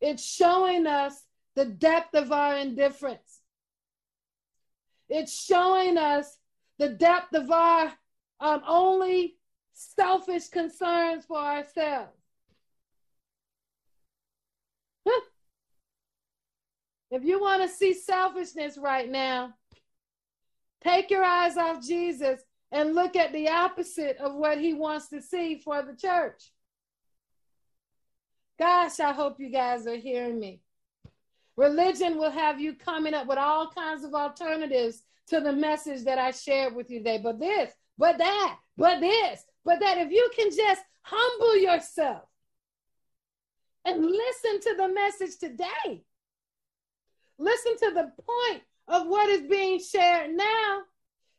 It's 0.00 0.24
showing 0.24 0.86
us 0.86 1.22
the 1.54 1.64
depth 1.64 2.14
of 2.14 2.32
our 2.32 2.56
indifference. 2.56 3.40
It's 5.08 5.44
showing 5.44 5.98
us 5.98 6.38
the 6.78 6.88
depth 6.88 7.34
of 7.34 7.50
our 7.50 7.92
um, 8.40 8.62
only 8.66 9.36
selfish 9.72 10.48
concerns 10.48 11.24
for 11.26 11.38
ourselves. 11.38 12.16
If 17.10 17.24
you 17.24 17.40
want 17.40 17.62
to 17.62 17.68
see 17.68 17.92
selfishness 17.92 18.78
right 18.78 19.10
now, 19.10 19.54
Take 20.82 21.10
your 21.10 21.24
eyes 21.24 21.56
off 21.56 21.84
Jesus 21.84 22.40
and 22.72 22.94
look 22.94 23.16
at 23.16 23.32
the 23.32 23.48
opposite 23.48 24.16
of 24.18 24.34
what 24.34 24.58
he 24.58 24.74
wants 24.74 25.08
to 25.08 25.20
see 25.20 25.56
for 25.58 25.82
the 25.82 25.94
church. 25.94 26.52
Gosh, 28.58 29.00
I 29.00 29.12
hope 29.12 29.40
you 29.40 29.50
guys 29.50 29.86
are 29.86 29.96
hearing 29.96 30.38
me. 30.38 30.60
Religion 31.56 32.16
will 32.16 32.30
have 32.30 32.60
you 32.60 32.74
coming 32.74 33.14
up 33.14 33.26
with 33.26 33.38
all 33.38 33.70
kinds 33.70 34.04
of 34.04 34.14
alternatives 34.14 35.02
to 35.28 35.40
the 35.40 35.52
message 35.52 36.04
that 36.04 36.18
I 36.18 36.30
shared 36.30 36.74
with 36.74 36.90
you 36.90 36.98
today. 36.98 37.20
But 37.22 37.38
this, 37.38 37.72
but 37.98 38.18
that, 38.18 38.58
but 38.76 39.00
this, 39.00 39.44
but 39.64 39.80
that. 39.80 39.98
If 39.98 40.10
you 40.10 40.30
can 40.36 40.50
just 40.54 40.82
humble 41.02 41.56
yourself 41.56 42.22
and 43.84 44.04
listen 44.04 44.60
to 44.60 44.74
the 44.76 44.88
message 44.88 45.38
today, 45.38 46.04
listen 47.38 47.76
to 47.78 47.90
the 47.94 48.12
point 48.22 48.62
of 48.90 49.06
what 49.06 49.30
is 49.30 49.42
being 49.42 49.80
shared 49.80 50.34
now, 50.34 50.80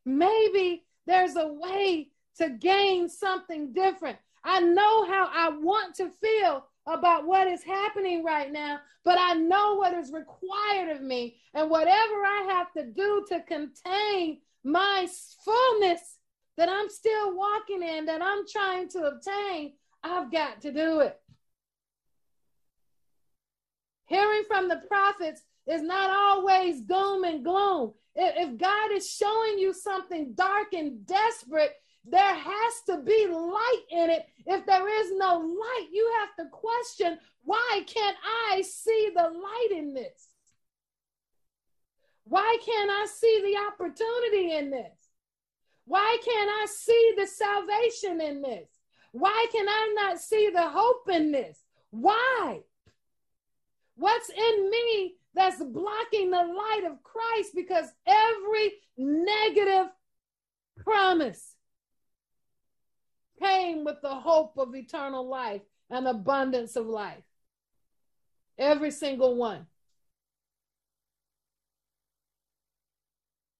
maybe 0.05 0.83
there's 1.05 1.35
a 1.35 1.47
way 1.47 2.09
to 2.37 2.49
gain 2.49 3.09
something 3.09 3.73
different. 3.73 4.17
I 4.43 4.61
know 4.61 5.05
how 5.05 5.29
I 5.31 5.49
want 5.49 5.95
to 5.95 6.09
feel 6.09 6.65
about 6.87 7.27
what 7.27 7.47
is 7.47 7.61
happening 7.61 8.23
right 8.23 8.51
now, 8.51 8.79
but 9.03 9.19
I 9.19 9.33
know 9.33 9.75
what 9.75 9.93
is 9.93 10.11
required 10.11 10.95
of 10.95 11.01
me. 11.01 11.37
And 11.53 11.69
whatever 11.69 12.23
I 12.25 12.47
have 12.49 12.71
to 12.73 12.85
do 12.85 13.25
to 13.29 13.41
contain 13.41 14.39
my 14.63 15.07
fullness 15.43 16.17
that 16.57 16.69
I'm 16.69 16.89
still 16.89 17.35
walking 17.35 17.83
in, 17.83 18.05
that 18.05 18.21
I'm 18.21 18.47
trying 18.47 18.87
to 18.89 19.03
obtain, 19.03 19.73
I've 20.03 20.31
got 20.31 20.61
to 20.61 20.71
do 20.71 21.01
it. 21.01 21.19
Hearing 24.05 24.43
from 24.47 24.67
the 24.69 24.81
prophets 24.87 25.41
is 25.71 25.81
not 25.81 26.09
always 26.09 26.81
doom 26.81 27.23
and 27.23 27.43
gloom. 27.43 27.93
If 28.15 28.57
God 28.57 28.91
is 28.91 29.09
showing 29.09 29.57
you 29.57 29.73
something 29.73 30.33
dark 30.33 30.73
and 30.73 31.05
desperate, 31.05 31.75
there 32.03 32.35
has 32.35 32.73
to 32.87 32.97
be 32.97 33.27
light 33.27 33.83
in 33.89 34.09
it. 34.09 34.25
If 34.45 34.65
there 34.65 34.89
is 35.01 35.11
no 35.15 35.37
light, 35.37 35.87
you 35.91 36.11
have 36.19 36.35
to 36.37 36.51
question 36.51 37.17
why 37.43 37.83
can't 37.87 38.17
I 38.51 38.61
see 38.61 39.11
the 39.15 39.23
light 39.23 39.69
in 39.71 39.93
this? 39.93 40.27
Why 42.25 42.57
can't 42.63 42.91
I 42.91 43.07
see 43.07 43.41
the 43.43 43.57
opportunity 43.67 44.55
in 44.55 44.69
this? 44.69 45.09
Why 45.85 46.17
can't 46.23 46.49
I 46.49 46.67
see 46.69 47.13
the 47.17 47.27
salvation 47.27 48.21
in 48.21 48.41
this? 48.41 48.69
Why 49.11 49.47
can 49.51 49.67
I 49.67 49.93
not 49.95 50.19
see 50.19 50.49
the 50.53 50.69
hope 50.69 51.09
in 51.09 51.31
this? 51.31 51.59
Why? 51.89 52.61
What's 53.95 54.29
in 54.29 54.69
me 54.69 55.15
that's 55.33 55.63
blocking 55.63 56.31
the 56.31 56.37
light 56.37 56.83
of 56.85 57.01
Christ? 57.03 57.51
Because 57.55 57.85
every 58.05 58.73
negative 58.97 59.91
promise 60.77 61.55
came 63.41 63.83
with 63.83 64.01
the 64.01 64.15
hope 64.15 64.57
of 64.57 64.75
eternal 64.75 65.27
life 65.27 65.61
and 65.89 66.07
abundance 66.07 66.75
of 66.75 66.85
life. 66.85 67.23
Every 68.57 68.91
single 68.91 69.35
one. 69.35 69.67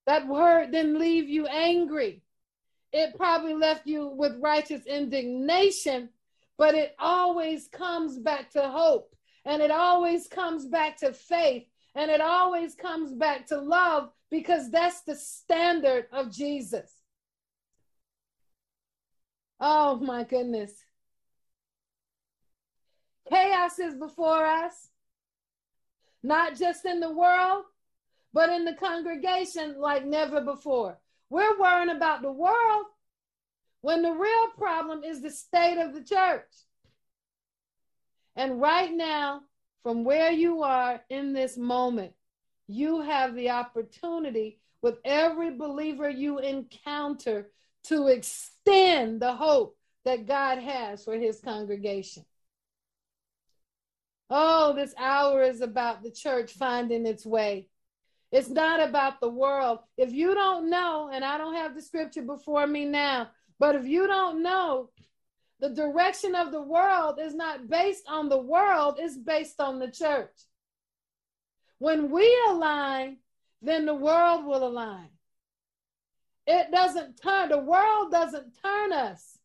That 0.06 0.26
word 0.26 0.72
didn't 0.72 0.98
leave 0.98 1.28
you 1.28 1.46
angry. 1.46 2.22
It 2.92 3.16
probably 3.16 3.54
left 3.54 3.86
you 3.86 4.06
with 4.08 4.40
righteous 4.40 4.84
indignation, 4.86 6.10
but 6.58 6.74
it 6.74 6.94
always 6.98 7.68
comes 7.68 8.18
back 8.18 8.50
to 8.50 8.68
hope 8.68 9.11
and 9.44 9.62
it 9.62 9.70
always 9.70 10.26
comes 10.28 10.66
back 10.66 10.98
to 10.98 11.12
faith 11.12 11.64
and 11.94 12.10
it 12.10 12.20
always 12.20 12.74
comes 12.74 13.12
back 13.12 13.46
to 13.48 13.60
love 13.60 14.10
because 14.30 14.70
that's 14.70 15.02
the 15.02 15.14
standard 15.14 16.06
of 16.12 16.32
Jesus. 16.32 16.90
Oh 19.60 19.96
my 19.96 20.24
goodness. 20.24 20.72
Chaos 23.28 23.78
is 23.78 23.94
before 23.94 24.44
us, 24.44 24.88
not 26.22 26.56
just 26.56 26.84
in 26.84 27.00
the 27.00 27.12
world, 27.12 27.64
but 28.32 28.48
in 28.48 28.64
the 28.64 28.74
congregation 28.74 29.78
like 29.78 30.04
never 30.04 30.40
before. 30.40 30.98
We're 31.30 31.58
worrying 31.58 31.94
about 31.94 32.22
the 32.22 32.32
world 32.32 32.86
when 33.82 34.02
the 34.02 34.12
real 34.12 34.48
problem 34.56 35.04
is 35.04 35.20
the 35.20 35.30
state 35.30 35.78
of 35.78 35.94
the 35.94 36.02
church. 36.02 36.48
And 38.36 38.60
right 38.60 38.92
now, 38.92 39.42
from 39.82 40.04
where 40.04 40.30
you 40.30 40.62
are 40.62 41.00
in 41.10 41.32
this 41.32 41.56
moment, 41.56 42.12
you 42.66 43.02
have 43.02 43.34
the 43.34 43.50
opportunity 43.50 44.58
with 44.80 44.98
every 45.04 45.50
believer 45.50 46.08
you 46.08 46.38
encounter 46.38 47.50
to 47.84 48.08
extend 48.08 49.20
the 49.20 49.34
hope 49.34 49.76
that 50.04 50.26
God 50.26 50.58
has 50.58 51.04
for 51.04 51.14
his 51.14 51.40
congregation. 51.40 52.24
Oh, 54.30 54.72
this 54.74 54.94
hour 54.96 55.42
is 55.42 55.60
about 55.60 56.02
the 56.02 56.10
church 56.10 56.52
finding 56.52 57.06
its 57.06 57.26
way. 57.26 57.68
It's 58.30 58.48
not 58.48 58.80
about 58.80 59.20
the 59.20 59.28
world. 59.28 59.80
If 59.98 60.12
you 60.12 60.34
don't 60.34 60.70
know, 60.70 61.10
and 61.12 61.22
I 61.22 61.36
don't 61.36 61.54
have 61.54 61.74
the 61.74 61.82
scripture 61.82 62.22
before 62.22 62.66
me 62.66 62.86
now, 62.86 63.28
but 63.58 63.74
if 63.76 63.84
you 63.84 64.06
don't 64.06 64.42
know, 64.42 64.88
the 65.62 65.70
direction 65.70 66.34
of 66.34 66.50
the 66.50 66.60
world 66.60 67.20
is 67.22 67.36
not 67.36 67.68
based 67.68 68.02
on 68.08 68.28
the 68.28 68.42
world, 68.42 68.96
it's 68.98 69.16
based 69.16 69.60
on 69.60 69.78
the 69.78 69.88
church. 69.88 70.34
When 71.78 72.10
we 72.10 72.36
align, 72.48 73.18
then 73.62 73.86
the 73.86 73.94
world 73.94 74.44
will 74.44 74.66
align. 74.66 75.10
It 76.48 76.72
doesn't 76.72 77.22
turn, 77.22 77.50
the 77.50 77.58
world 77.58 78.10
doesn't 78.10 78.60
turn 78.60 78.92
us. 78.92 79.38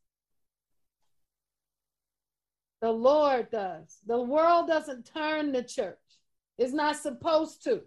The 2.82 2.92
Lord 2.92 3.52
does. 3.52 3.98
The 4.08 4.20
world 4.20 4.68
doesn't 4.68 5.12
turn 5.14 5.52
the 5.52 5.64
church. 5.64 5.98
It's 6.58 6.74
not 6.74 6.96
supposed 6.96 7.64
to. 7.66 7.82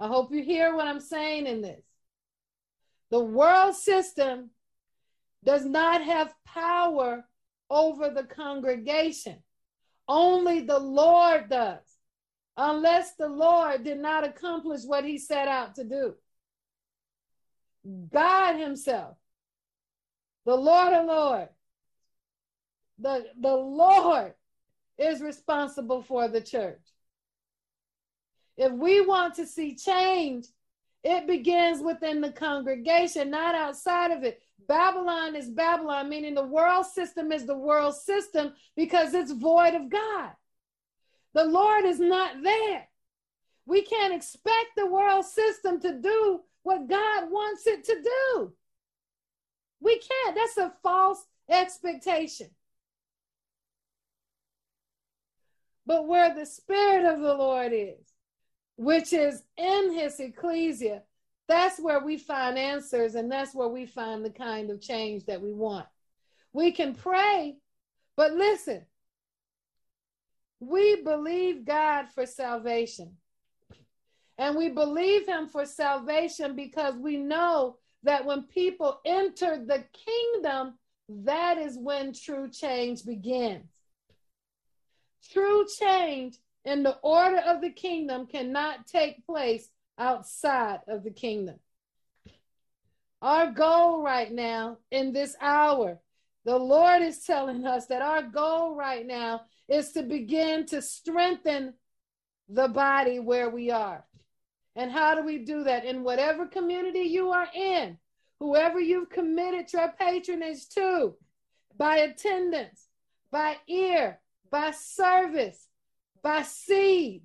I 0.00 0.08
hope 0.08 0.34
you 0.34 0.42
hear 0.42 0.74
what 0.74 0.88
I'm 0.88 1.00
saying 1.00 1.46
in 1.46 1.60
this. 1.60 1.84
The 3.12 3.20
world 3.20 3.76
system 3.76 4.50
does 5.44 5.64
not 5.64 6.02
have 6.02 6.34
power 6.44 7.24
over 7.70 8.10
the 8.10 8.24
congregation. 8.24 9.42
Only 10.08 10.60
the 10.60 10.78
Lord 10.78 11.48
does, 11.48 11.84
unless 12.56 13.14
the 13.14 13.28
Lord 13.28 13.84
did 13.84 13.98
not 13.98 14.24
accomplish 14.24 14.82
what 14.84 15.04
he 15.04 15.18
set 15.18 15.48
out 15.48 15.76
to 15.76 15.84
do. 15.84 16.14
God 18.12 18.56
Himself, 18.56 19.16
the 20.44 20.56
Lord 20.56 20.92
of 20.92 21.06
Lords, 21.06 21.52
the, 22.98 23.26
the 23.40 23.54
Lord 23.54 24.34
is 24.98 25.22
responsible 25.22 26.02
for 26.02 26.28
the 26.28 26.40
church. 26.40 26.82
If 28.56 28.72
we 28.72 29.00
want 29.00 29.36
to 29.36 29.46
see 29.46 29.74
change, 29.74 30.44
it 31.02 31.26
begins 31.26 31.82
within 31.82 32.20
the 32.20 32.32
congregation, 32.32 33.30
not 33.30 33.54
outside 33.54 34.10
of 34.10 34.22
it. 34.22 34.42
Babylon 34.68 35.36
is 35.36 35.48
Babylon, 35.48 36.08
meaning 36.08 36.34
the 36.34 36.44
world 36.44 36.86
system 36.86 37.32
is 37.32 37.46
the 37.46 37.56
world 37.56 37.94
system 37.94 38.52
because 38.76 39.14
it's 39.14 39.32
void 39.32 39.74
of 39.74 39.90
God. 39.90 40.30
The 41.34 41.44
Lord 41.44 41.84
is 41.84 42.00
not 42.00 42.42
there. 42.42 42.88
We 43.66 43.82
can't 43.82 44.14
expect 44.14 44.70
the 44.76 44.86
world 44.86 45.24
system 45.24 45.80
to 45.80 46.00
do 46.00 46.40
what 46.62 46.88
God 46.88 47.30
wants 47.30 47.66
it 47.66 47.84
to 47.84 48.02
do. 48.02 48.52
We 49.80 49.98
can't. 49.98 50.36
That's 50.36 50.56
a 50.56 50.72
false 50.82 51.24
expectation. 51.48 52.50
But 55.86 56.06
where 56.06 56.34
the 56.34 56.46
Spirit 56.46 57.04
of 57.04 57.20
the 57.20 57.34
Lord 57.34 57.72
is, 57.72 58.12
which 58.76 59.12
is 59.12 59.42
in 59.56 59.92
his 59.92 60.20
ecclesia, 60.20 61.02
that's 61.50 61.80
where 61.80 62.04
we 62.04 62.16
find 62.16 62.58
answers 62.58 63.14
and 63.14 63.30
that's 63.30 63.54
where 63.54 63.68
we 63.68 63.86
find 63.86 64.24
the 64.24 64.30
kind 64.30 64.70
of 64.70 64.80
change 64.80 65.24
that 65.26 65.42
we 65.42 65.52
want. 65.52 65.86
We 66.52 66.72
can 66.72 66.94
pray, 66.94 67.56
but 68.16 68.32
listen, 68.32 68.84
we 70.60 71.02
believe 71.02 71.64
God 71.64 72.06
for 72.14 72.26
salvation. 72.26 73.16
And 74.38 74.56
we 74.56 74.70
believe 74.70 75.26
him 75.26 75.48
for 75.48 75.66
salvation 75.66 76.56
because 76.56 76.94
we 76.96 77.16
know 77.16 77.76
that 78.04 78.24
when 78.24 78.44
people 78.44 79.00
enter 79.04 79.62
the 79.64 79.84
kingdom, 79.92 80.78
that 81.08 81.58
is 81.58 81.76
when 81.76 82.14
true 82.14 82.48
change 82.50 83.04
begins. 83.04 83.66
True 85.32 85.66
change 85.78 86.36
in 86.64 86.82
the 86.82 86.96
order 87.02 87.38
of 87.38 87.60
the 87.60 87.70
kingdom 87.70 88.26
cannot 88.26 88.86
take 88.86 89.24
place 89.26 89.68
outside 90.00 90.80
of 90.88 91.04
the 91.04 91.10
kingdom. 91.10 91.60
Our 93.22 93.52
goal 93.52 94.02
right 94.02 94.32
now 94.32 94.78
in 94.90 95.12
this 95.12 95.36
hour, 95.40 96.00
the 96.44 96.56
Lord 96.56 97.02
is 97.02 97.22
telling 97.24 97.66
us 97.66 97.86
that 97.86 98.00
our 98.00 98.22
goal 98.22 98.74
right 98.74 99.06
now 99.06 99.42
is 99.68 99.92
to 99.92 100.02
begin 100.02 100.64
to 100.66 100.80
strengthen 100.80 101.74
the 102.48 102.68
body 102.68 103.20
where 103.20 103.50
we 103.50 103.70
are. 103.70 104.04
And 104.74 104.90
how 104.90 105.14
do 105.14 105.22
we 105.22 105.38
do 105.38 105.64
that? 105.64 105.84
In 105.84 106.02
whatever 106.02 106.46
community 106.46 107.00
you 107.00 107.30
are 107.30 107.48
in, 107.54 107.98
whoever 108.38 108.80
you've 108.80 109.10
committed 109.10 109.70
your 109.72 109.92
patronage 110.00 110.68
to, 110.70 111.14
by 111.76 111.98
attendance, 111.98 112.86
by 113.30 113.56
ear, 113.68 114.18
by 114.50 114.70
service, 114.70 115.68
by 116.22 116.42
seed. 116.42 117.22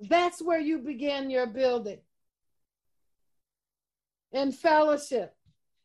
That's 0.00 0.42
where 0.42 0.60
you 0.60 0.78
begin 0.78 1.30
your 1.30 1.46
building. 1.46 1.98
In 4.32 4.52
fellowship, 4.52 5.34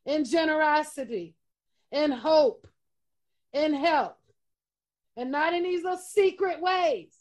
in 0.06 0.26
generosity, 0.26 1.36
in 1.92 2.12
hope, 2.12 2.68
in 3.54 3.74
help, 3.74 4.18
and 5.18 5.32
not 5.32 5.54
in 5.54 5.64
these 5.64 5.84
little 5.84 5.98
secret 5.98 6.62
ways. 6.62 7.16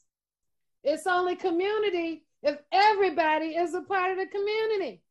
It's 0.85 1.07
only 1.07 1.37
community 1.37 2.25
if 2.43 2.59
everybody 2.73 3.49
is 3.57 3.75
a 3.75 3.83
part 3.83 4.13
of 4.13 4.19
the 4.19 4.27
community. 4.27 5.03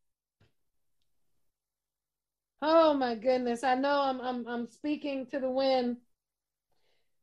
Oh 2.62 2.94
my 2.94 3.16
goodness. 3.16 3.64
I 3.64 3.76
know 3.76 4.02
I'm 4.02 4.22
I'm 4.22 4.48
I'm 4.48 4.68
speaking 4.70 5.28
to 5.28 5.40
the 5.40 5.50
wind. 5.50 5.98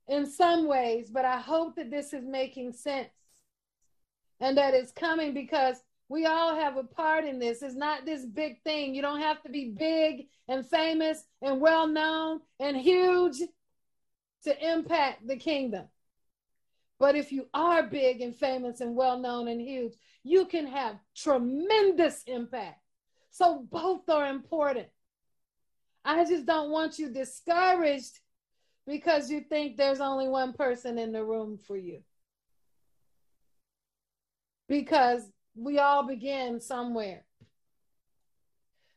in 0.08 0.26
some 0.26 0.66
ways, 0.66 1.10
but 1.10 1.24
I 1.24 1.38
hope 1.38 1.76
that 1.76 1.90
this 1.90 2.12
is 2.12 2.24
making 2.24 2.72
sense 2.72 3.08
and 4.40 4.56
that 4.56 4.74
it's 4.74 4.92
coming 4.92 5.34
because 5.34 5.76
we 6.08 6.26
all 6.26 6.54
have 6.54 6.76
a 6.76 6.84
part 6.84 7.24
in 7.24 7.38
this. 7.38 7.62
It's 7.62 7.74
not 7.74 8.06
this 8.06 8.24
big 8.24 8.62
thing. 8.62 8.94
You 8.94 9.02
don't 9.02 9.20
have 9.20 9.42
to 9.42 9.50
be 9.50 9.74
big 9.76 10.26
and 10.48 10.66
famous 10.66 11.24
and 11.42 11.60
well 11.60 11.86
known 11.86 12.40
and 12.58 12.76
huge 12.76 13.38
to 14.44 14.72
impact 14.72 15.26
the 15.26 15.36
kingdom. 15.36 15.86
But 16.98 17.14
if 17.14 17.30
you 17.30 17.46
are 17.54 17.82
big 17.82 18.22
and 18.22 18.34
famous 18.34 18.80
and 18.80 18.96
well 18.96 19.18
known 19.18 19.48
and 19.48 19.60
huge, 19.60 19.92
you 20.24 20.46
can 20.46 20.66
have 20.66 20.96
tremendous 21.16 22.22
impact. 22.26 22.80
So 23.30 23.66
both 23.70 24.08
are 24.08 24.26
important. 24.26 24.88
I 26.04 26.24
just 26.24 26.46
don't 26.46 26.70
want 26.70 26.98
you 26.98 27.10
discouraged 27.10 28.18
because 28.86 29.30
you 29.30 29.42
think 29.42 29.76
there's 29.76 30.00
only 30.00 30.26
one 30.26 30.54
person 30.54 30.98
in 30.98 31.12
the 31.12 31.24
room 31.24 31.58
for 31.58 31.76
you. 31.76 32.00
Because 34.68 35.22
we 35.54 35.78
all 35.78 36.06
begin 36.06 36.60
somewhere. 36.60 37.24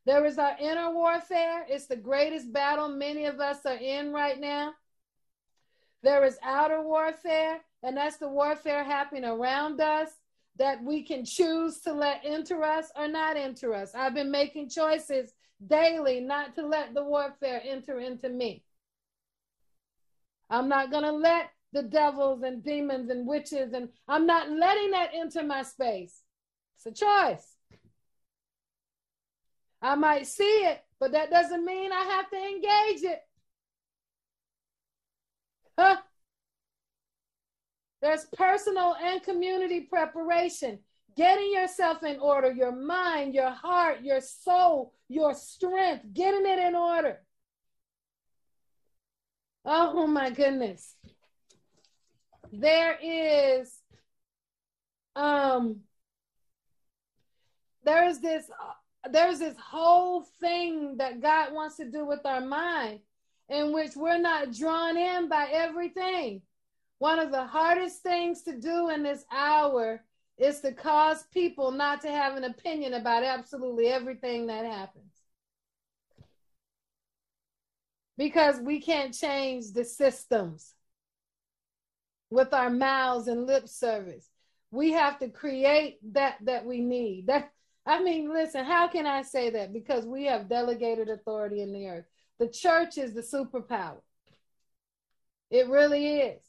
There 0.06 0.26
is 0.26 0.38
our 0.38 0.56
inner 0.60 0.94
warfare. 0.94 1.66
It's 1.70 1.86
the 1.86 1.96
greatest 1.96 2.52
battle 2.52 2.90
many 2.90 3.26
of 3.26 3.40
us 3.40 3.60
are 3.66 3.78
in 3.78 4.12
right 4.12 4.40
now. 4.40 4.74
There 6.04 6.26
is 6.26 6.40
outer 6.44 6.82
warfare, 6.82 7.62
and 7.84 7.96
that's 7.96 8.18
the 8.18 8.28
warfare 8.28 8.84
happening 8.84 9.26
around 9.26 9.80
us 9.80 10.10
that 10.58 10.84
we 10.84 11.04
can 11.04 11.24
choose 11.24 11.80
to 11.82 11.94
let 11.94 12.22
enter 12.24 12.64
us 12.64 12.92
or 12.96 13.08
not 13.08 13.38
enter 13.38 13.74
us. 13.74 13.94
I've 13.96 14.16
been 14.16 14.32
making 14.32 14.70
choices 14.70 15.34
daily 15.68 16.20
not 16.20 16.56
to 16.56 16.66
let 16.66 16.94
the 16.94 17.04
warfare 17.04 17.62
enter 17.64 18.00
into 18.00 18.30
me. 18.30 18.64
I'm 20.50 20.68
not 20.68 20.92
going 20.92 21.04
to 21.04 21.12
let 21.12 21.52
the 21.74 21.84
devils 21.84 22.44
and 22.44 22.64
demons 22.64 23.10
and 23.10 23.28
witches, 23.28 23.74
and 23.74 23.90
I'm 24.08 24.26
not 24.26 24.50
letting 24.52 24.92
that 24.92 25.12
enter 25.14 25.44
my 25.44 25.64
space. 25.64 26.22
It's 26.76 26.86
a 26.86 27.06
choice. 27.06 27.56
I 29.82 29.96
might 29.96 30.28
see 30.28 30.44
it, 30.44 30.84
but 31.00 31.14
that 31.14 31.32
doesn't 31.32 31.66
mean 31.66 31.92
I 31.92 32.04
have 32.04 32.30
to 32.30 32.38
engage 32.38 33.04
it. 33.04 33.22
Huh? 35.78 35.98
There's 38.02 38.26
personal 38.36 38.96
and 39.02 39.24
community 39.24 39.82
preparation. 39.82 40.80
Getting 41.16 41.52
yourself 41.52 42.04
in 42.04 42.20
order, 42.20 42.52
your 42.52 42.72
mind, 42.72 43.34
your 43.34 43.52
heart, 43.52 44.02
your 44.02 44.22
soul, 44.22 44.94
your 45.10 45.34
strength, 45.34 46.06
getting 46.14 46.46
it 46.46 46.60
in 46.60 46.76
order. 46.76 47.20
Oh 49.66 50.08
my 50.08 50.30
goodness. 50.30 50.96
There 52.52 52.98
is 53.02 53.74
um 55.16 55.82
there's 57.84 58.20
this 58.20 58.50
there's 59.10 59.40
this 59.40 59.58
whole 59.58 60.24
thing 60.40 60.98
that 60.98 61.22
God 61.22 61.54
wants 61.54 61.78
to 61.78 61.90
do 61.90 62.06
with 62.06 62.26
our 62.26 62.42
mind 62.42 63.00
in 63.50 63.74
which 63.74 63.96
we're 63.96 64.20
not 64.20 64.54
drawn 64.54 64.98
in 64.98 65.28
by 65.28 65.48
everything. 65.52 66.42
One 67.00 67.20
of 67.20 67.32
the 67.32 67.46
hardest 67.46 68.04
things 68.04 68.44
to 68.44 68.60
do 68.60 68.90
in 68.90 69.02
this 69.02 69.26
hour 69.32 70.04
is 70.38 70.62
to 70.62 70.72
cause 70.72 71.24
people 71.34 71.72
not 71.72 72.02
to 72.02 72.10
have 72.10 72.36
an 72.36 72.44
opinion 72.44 72.94
about 72.94 73.24
absolutely 73.24 73.88
everything 73.88 74.48
that 74.48 74.66
happens. 74.66 75.12
Because 78.18 78.60
we 78.60 78.80
can't 78.82 79.14
change 79.14 79.72
the 79.72 79.84
systems 79.84 80.74
with 82.32 82.54
our 82.54 82.72
mouths 82.72 83.28
and 83.28 83.46
lip 83.46 83.68
service. 83.68 84.28
We 84.72 84.94
have 84.94 85.20
to 85.20 85.30
create 85.30 86.00
that 86.14 86.38
that 86.46 86.66
we 86.66 86.82
need. 86.82 87.28
That 87.28 87.52
I 87.86 88.02
mean, 88.02 88.34
listen, 88.34 88.66
how 88.66 88.88
can 88.88 89.06
I 89.06 89.22
say 89.22 89.52
that? 89.52 89.74
Because 89.74 90.06
we 90.06 90.26
have 90.26 90.50
delegated 90.50 91.10
authority 91.10 91.62
in 91.62 91.74
the 91.74 91.88
earth. 91.88 92.06
The 92.40 92.48
church 92.48 92.98
is 92.98 93.14
the 93.14 93.22
superpower. 93.22 94.02
It 95.50 95.68
really 95.68 96.20
is. 96.20 96.42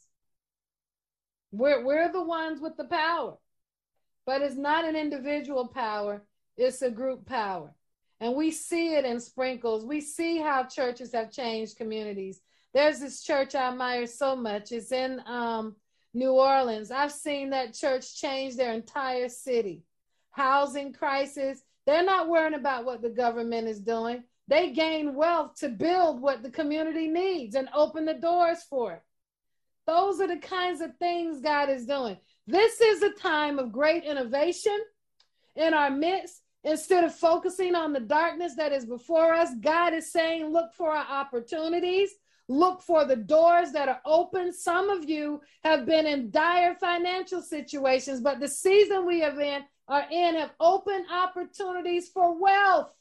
We're, 1.51 1.83
we're 1.85 2.11
the 2.11 2.23
ones 2.23 2.61
with 2.61 2.77
the 2.77 2.85
power, 2.85 3.37
but 4.25 4.41
it's 4.41 4.55
not 4.55 4.85
an 4.85 4.95
individual 4.95 5.67
power, 5.67 6.23
it's 6.57 6.81
a 6.81 6.89
group 6.89 7.27
power. 7.27 7.75
And 8.19 8.35
we 8.35 8.51
see 8.51 8.95
it 8.95 9.05
in 9.05 9.19
sprinkles. 9.19 9.85
We 9.85 10.01
see 10.01 10.39
how 10.39 10.63
churches 10.63 11.11
have 11.13 11.31
changed 11.31 11.77
communities. 11.77 12.41
There's 12.73 12.99
this 12.99 13.23
church 13.23 13.55
I 13.55 13.69
admire 13.69 14.07
so 14.07 14.35
much. 14.35 14.71
It's 14.71 14.91
in 14.91 15.21
um, 15.25 15.75
New 16.13 16.31
Orleans. 16.31 16.91
I've 16.91 17.11
seen 17.11 17.51
that 17.51 17.73
church 17.73 18.19
change 18.19 18.55
their 18.55 18.73
entire 18.73 19.29
city 19.29 19.83
housing 20.31 20.91
crisis. 20.93 21.61
They're 21.85 22.03
not 22.03 22.29
worrying 22.29 22.55
about 22.55 22.85
what 22.85 23.01
the 23.01 23.09
government 23.09 23.67
is 23.67 23.79
doing. 23.79 24.23
They 24.47 24.71
gain 24.71 25.15
wealth 25.15 25.55
to 25.59 25.69
build 25.69 26.21
what 26.21 26.43
the 26.43 26.49
community 26.49 27.07
needs 27.07 27.55
and 27.55 27.69
open 27.73 28.05
the 28.05 28.15
doors 28.15 28.63
for 28.69 28.93
it. 28.93 29.01
Those 29.85 30.19
are 30.19 30.27
the 30.27 30.37
kinds 30.37 30.81
of 30.81 30.97
things 30.97 31.41
God 31.41 31.69
is 31.69 31.85
doing. 31.85 32.17
This 32.47 32.81
is 32.81 33.03
a 33.03 33.11
time 33.11 33.59
of 33.59 33.71
great 33.71 34.03
innovation 34.03 34.77
in 35.55 35.73
our 35.73 35.89
midst. 35.89 36.41
Instead 36.65 37.03
of 37.03 37.13
focusing 37.13 37.75
on 37.75 37.91
the 37.91 37.99
darkness 37.99 38.55
that 38.55 38.71
is 38.71 38.85
before 38.85 39.33
us, 39.33 39.49
God 39.59 39.93
is 39.93 40.11
saying, 40.11 40.51
look 40.51 40.73
for 40.73 40.91
our 40.91 41.05
opportunities. 41.05 42.09
Look 42.49 42.81
for 42.81 43.05
the 43.05 43.15
doors 43.15 43.71
that 43.71 43.87
are 43.87 44.01
open. 44.05 44.51
Some 44.51 44.89
of 44.89 45.09
you 45.09 45.41
have 45.63 45.85
been 45.85 46.05
in 46.05 46.29
dire 46.29 46.75
financial 46.75 47.41
situations, 47.41 48.21
but 48.21 48.39
the 48.39 48.47
season 48.47 49.05
we 49.05 49.21
have 49.21 49.39
in 49.39 49.63
are 49.87 50.05
in 50.11 50.35
have 50.35 50.51
open 50.59 51.05
opportunities 51.11 52.09
for 52.09 52.39
wealth. 52.39 52.93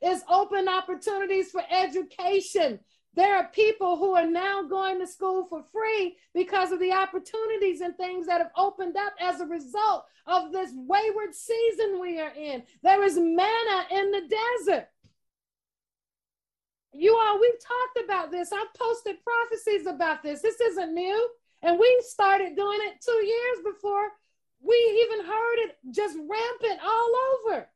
It's 0.00 0.24
open 0.28 0.68
opportunities 0.68 1.50
for 1.50 1.62
education. 1.70 2.80
There 3.14 3.36
are 3.36 3.48
people 3.48 3.96
who 3.96 4.14
are 4.14 4.26
now 4.26 4.62
going 4.62 4.98
to 4.98 5.06
school 5.06 5.44
for 5.44 5.62
free 5.70 6.16
because 6.34 6.72
of 6.72 6.80
the 6.80 6.92
opportunities 6.92 7.80
and 7.80 7.96
things 7.96 8.26
that 8.26 8.40
have 8.40 8.50
opened 8.56 8.96
up 8.96 9.12
as 9.20 9.40
a 9.40 9.46
result 9.46 10.06
of 10.26 10.50
this 10.50 10.70
wayward 10.74 11.34
season 11.34 12.00
we 12.00 12.18
are 12.18 12.32
in. 12.34 12.62
There 12.82 13.02
is 13.02 13.16
manna 13.16 13.86
in 13.90 14.10
the 14.10 14.36
desert. 14.66 14.88
You 16.92 17.16
all, 17.16 17.40
we've 17.40 17.52
talked 17.52 18.04
about 18.04 18.30
this. 18.30 18.52
I've 18.52 18.74
posted 18.74 19.16
prophecies 19.24 19.86
about 19.86 20.22
this. 20.22 20.42
This 20.42 20.60
isn't 20.60 20.94
new. 20.94 21.28
And 21.62 21.78
we 21.78 22.02
started 22.06 22.56
doing 22.56 22.78
it 22.82 23.00
two 23.00 23.24
years 23.24 23.58
before 23.64 24.10
we 24.60 24.74
even 25.04 25.26
heard 25.26 25.56
it 25.58 25.76
just 25.90 26.16
rampant 26.16 26.80
all 26.84 27.14
over. 27.46 27.68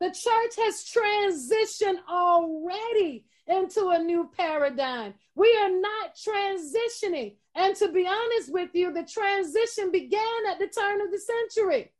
The 0.00 0.10
church 0.10 0.56
has 0.58 0.84
transitioned 0.84 1.98
already 2.10 3.24
into 3.46 3.88
a 3.88 3.98
new 3.98 4.30
paradigm. 4.36 5.14
We 5.34 5.56
are 5.62 5.70
not 5.70 6.16
transitioning. 6.16 7.36
And 7.54 7.76
to 7.76 7.88
be 7.88 8.06
honest 8.06 8.52
with 8.52 8.70
you, 8.74 8.92
the 8.92 9.04
transition 9.04 9.90
began 9.90 10.46
at 10.50 10.58
the 10.58 10.66
turn 10.66 11.00
of 11.00 11.10
the 11.10 11.20
century. 11.20 11.92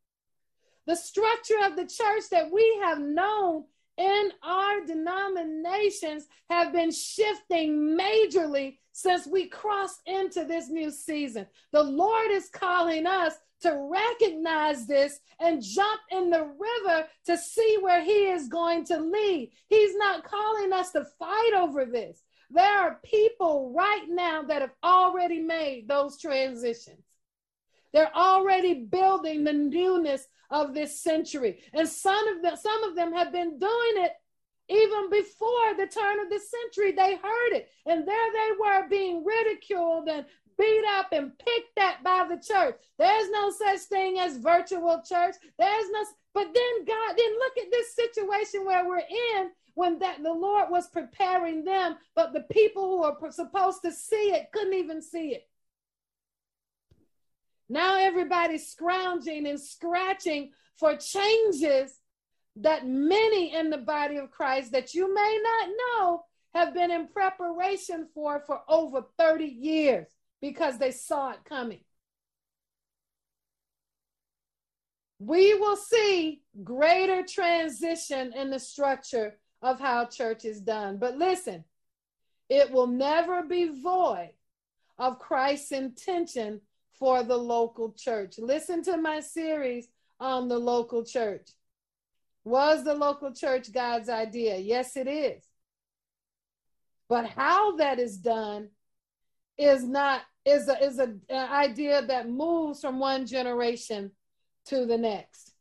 The 0.86 0.96
structure 0.96 1.60
of 1.64 1.76
the 1.76 1.86
church 1.86 2.24
that 2.30 2.50
we 2.50 2.80
have 2.82 2.98
known 2.98 3.64
in 3.96 4.30
our 4.42 4.84
denominations 4.86 6.26
have 6.50 6.72
been 6.72 6.90
shifting 6.90 7.96
majorly 7.98 8.78
since 8.92 9.26
we 9.26 9.48
crossed 9.48 10.00
into 10.06 10.44
this 10.44 10.68
new 10.68 10.90
season. 10.90 11.46
The 11.72 11.82
Lord 11.82 12.30
is 12.30 12.48
calling 12.48 13.06
us 13.06 13.34
to 13.62 13.88
recognize 13.90 14.86
this 14.86 15.20
and 15.40 15.62
jump 15.62 16.00
in 16.10 16.30
the 16.30 16.44
river 16.44 17.06
to 17.26 17.38
see 17.38 17.78
where 17.80 18.04
He 18.04 18.26
is 18.26 18.48
going 18.48 18.84
to 18.86 18.98
lead. 18.98 19.52
He's 19.68 19.96
not 19.96 20.24
calling 20.24 20.72
us 20.72 20.90
to 20.92 21.06
fight 21.18 21.52
over 21.56 21.84
this. 21.84 22.22
There 22.50 22.78
are 22.78 23.00
people 23.04 23.72
right 23.74 24.06
now 24.08 24.42
that 24.42 24.60
have 24.60 24.74
already 24.82 25.40
made 25.40 25.88
those 25.88 26.20
transitions. 26.20 27.04
They're 27.92 28.14
already 28.14 28.74
building 28.74 29.44
the 29.44 29.52
newness 29.52 30.26
of 30.50 30.74
this 30.74 31.00
century. 31.00 31.60
And 31.72 31.88
some 31.88 32.28
of 32.28 32.42
them, 32.42 32.56
some 32.56 32.84
of 32.84 32.96
them 32.96 33.12
have 33.12 33.32
been 33.32 33.58
doing 33.58 33.94
it 34.04 34.12
even 34.68 35.10
before 35.10 35.74
the 35.76 35.86
turn 35.86 36.20
of 36.20 36.30
the 36.30 36.40
century. 36.40 36.92
They 36.92 37.16
heard 37.16 37.52
it. 37.52 37.68
And 37.86 38.06
there 38.06 38.32
they 38.32 38.50
were 38.58 38.88
being 38.88 39.24
ridiculed 39.24 40.08
and 40.08 40.24
beat 40.56 40.84
up 40.96 41.08
and 41.12 41.32
picked 41.38 41.78
at 41.78 42.02
by 42.02 42.26
the 42.28 42.40
church. 42.40 42.76
There's 42.98 43.30
no 43.30 43.50
such 43.50 43.80
thing 43.80 44.18
as 44.18 44.38
virtual 44.38 45.02
church. 45.06 45.34
There's 45.58 45.90
no 45.90 46.04
but 46.34 46.52
then 46.52 46.84
God, 46.84 47.14
then 47.16 47.32
look 47.38 47.58
at 47.58 47.70
this 47.70 47.94
situation 47.94 48.64
where 48.64 48.86
we're 48.86 48.98
in 48.98 49.50
when 49.74 49.98
that 50.00 50.22
the 50.22 50.32
Lord 50.32 50.68
was 50.68 50.88
preparing 50.88 51.64
them, 51.64 51.96
but 52.14 52.32
the 52.32 52.44
people 52.50 52.84
who 52.84 53.02
are 53.04 53.30
supposed 53.30 53.82
to 53.82 53.92
see 53.92 54.32
it 54.32 54.50
couldn't 54.52 54.74
even 54.74 55.00
see 55.00 55.28
it. 55.30 55.48
Now 57.68 57.98
everybody's 57.98 58.68
scrounging 58.68 59.46
and 59.46 59.60
scratching 59.60 60.52
for 60.76 60.96
changes 60.96 61.98
that 62.56 62.86
many 62.86 63.54
in 63.54 63.70
the 63.70 63.78
body 63.78 64.16
of 64.16 64.30
Christ 64.30 64.72
that 64.72 64.94
you 64.94 65.12
may 65.12 65.40
not 65.42 65.68
know 65.68 66.24
have 66.54 66.74
been 66.74 66.90
in 66.90 67.08
preparation 67.08 68.08
for 68.14 68.42
for 68.46 68.60
over 68.68 69.02
30 69.18 69.44
years 69.44 70.06
because 70.40 70.78
they 70.78 70.92
saw 70.92 71.32
it 71.32 71.44
coming. 71.44 71.80
We 75.18 75.54
will 75.54 75.76
see 75.76 76.42
greater 76.62 77.24
transition 77.24 78.32
in 78.34 78.50
the 78.50 78.58
structure 78.58 79.38
of 79.62 79.80
how 79.80 80.04
church 80.04 80.44
is 80.44 80.60
done. 80.60 80.98
But 80.98 81.16
listen, 81.16 81.64
it 82.48 82.70
will 82.70 82.86
never 82.86 83.42
be 83.42 83.80
void 83.82 84.32
of 84.98 85.18
Christ's 85.18 85.72
intention 85.72 86.60
for 86.98 87.22
the 87.22 87.36
local 87.36 87.92
church. 87.92 88.34
Listen 88.38 88.82
to 88.84 88.96
my 88.96 89.20
series 89.20 89.88
on 90.20 90.48
the 90.48 90.58
local 90.58 91.04
church. 91.04 91.48
Was 92.44 92.84
the 92.84 92.94
local 92.94 93.32
church 93.32 93.72
God's 93.72 94.08
idea? 94.08 94.58
Yes, 94.58 94.96
it 94.96 95.08
is. 95.08 95.44
But 97.08 97.26
how 97.26 97.76
that 97.76 97.98
is 97.98 98.18
done 98.18 98.68
is 99.58 99.84
not 99.84 100.22
is 100.44 100.68
a, 100.68 100.84
is 100.84 100.98
a, 100.98 101.14
an 101.30 101.52
idea 101.52 102.02
that 102.02 102.28
moves 102.28 102.80
from 102.80 102.98
one 102.98 103.26
generation 103.26 104.10
to 104.66 104.84
the 104.84 104.98
next. 104.98 105.52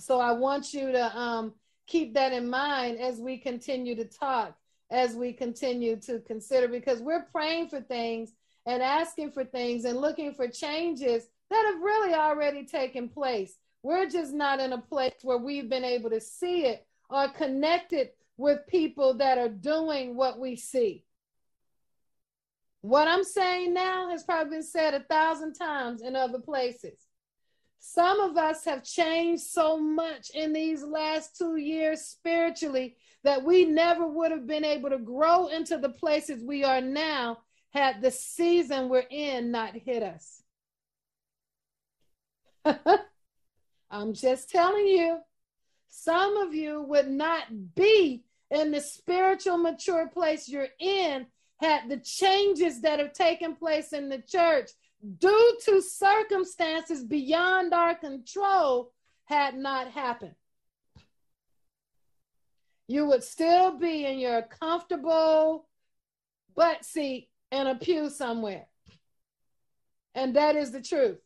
So 0.00 0.18
I 0.18 0.32
want 0.32 0.74
you 0.74 0.90
to 0.90 1.16
um, 1.16 1.54
keep 1.86 2.14
that 2.14 2.32
in 2.32 2.50
mind 2.50 2.98
as 2.98 3.20
we 3.20 3.38
continue 3.38 3.94
to 3.94 4.04
talk, 4.04 4.56
as 4.90 5.14
we 5.14 5.32
continue 5.32 5.96
to 6.00 6.18
consider, 6.20 6.66
because 6.66 7.00
we're 7.00 7.26
praying 7.30 7.68
for 7.68 7.80
things 7.80 8.32
and 8.66 8.82
asking 8.82 9.32
for 9.32 9.44
things 9.44 9.84
and 9.84 10.00
looking 10.00 10.34
for 10.34 10.48
changes 10.48 11.26
that 11.50 11.64
have 11.66 11.82
really 11.82 12.14
already 12.14 12.64
taken 12.64 13.08
place. 13.08 13.56
We're 13.82 14.08
just 14.08 14.32
not 14.32 14.60
in 14.60 14.72
a 14.72 14.80
place 14.80 15.12
where 15.22 15.38
we've 15.38 15.68
been 15.68 15.84
able 15.84 16.10
to 16.10 16.20
see 16.20 16.64
it 16.64 16.86
or 17.10 17.28
connected 17.28 18.10
with 18.36 18.66
people 18.66 19.14
that 19.18 19.38
are 19.38 19.48
doing 19.48 20.16
what 20.16 20.38
we 20.38 20.56
see. 20.56 21.04
What 22.80 23.08
I'm 23.08 23.24
saying 23.24 23.72
now 23.72 24.10
has 24.10 24.24
probably 24.24 24.56
been 24.56 24.62
said 24.62 24.94
a 24.94 25.00
thousand 25.00 25.54
times 25.54 26.02
in 26.02 26.16
other 26.16 26.38
places. 26.38 26.98
Some 27.78 28.20
of 28.20 28.36
us 28.38 28.64
have 28.64 28.82
changed 28.82 29.42
so 29.42 29.78
much 29.78 30.30
in 30.34 30.54
these 30.54 30.82
last 30.82 31.36
two 31.36 31.56
years 31.56 32.00
spiritually 32.00 32.96
that 33.22 33.44
we 33.44 33.64
never 33.64 34.06
would 34.06 34.30
have 34.30 34.46
been 34.46 34.64
able 34.64 34.90
to 34.90 34.98
grow 34.98 35.48
into 35.48 35.76
the 35.78 35.90
places 35.90 36.42
we 36.42 36.64
are 36.64 36.80
now 36.80 37.38
had 37.74 38.00
the 38.00 38.10
season 38.10 38.88
we're 38.88 39.04
in 39.10 39.50
not 39.50 39.74
hit 39.74 40.02
us. 40.02 40.42
I'm 43.90 44.14
just 44.14 44.48
telling 44.48 44.86
you, 44.86 45.18
some 45.90 46.36
of 46.36 46.54
you 46.54 46.82
would 46.82 47.10
not 47.10 47.74
be 47.74 48.24
in 48.50 48.70
the 48.70 48.80
spiritual 48.80 49.58
mature 49.58 50.08
place 50.08 50.48
you're 50.48 50.68
in 50.78 51.26
had 51.60 51.88
the 51.88 51.98
changes 51.98 52.80
that 52.82 52.98
have 52.98 53.12
taken 53.12 53.54
place 53.54 53.92
in 53.92 54.08
the 54.08 54.18
church 54.18 54.70
due 55.18 55.58
to 55.64 55.82
circumstances 55.82 57.04
beyond 57.04 57.74
our 57.74 57.94
control 57.94 58.92
had 59.26 59.56
not 59.56 59.90
happened. 59.90 60.34
You 62.86 63.06
would 63.06 63.24
still 63.24 63.78
be 63.78 64.04
in 64.04 64.18
your 64.18 64.42
comfortable 64.42 65.66
butt 66.54 66.84
seat 66.84 67.28
in 67.54 67.66
a 67.66 67.74
pew 67.74 68.10
somewhere. 68.10 68.66
And 70.14 70.36
that 70.36 70.56
is 70.56 70.70
the 70.70 70.82
truth. 70.82 71.18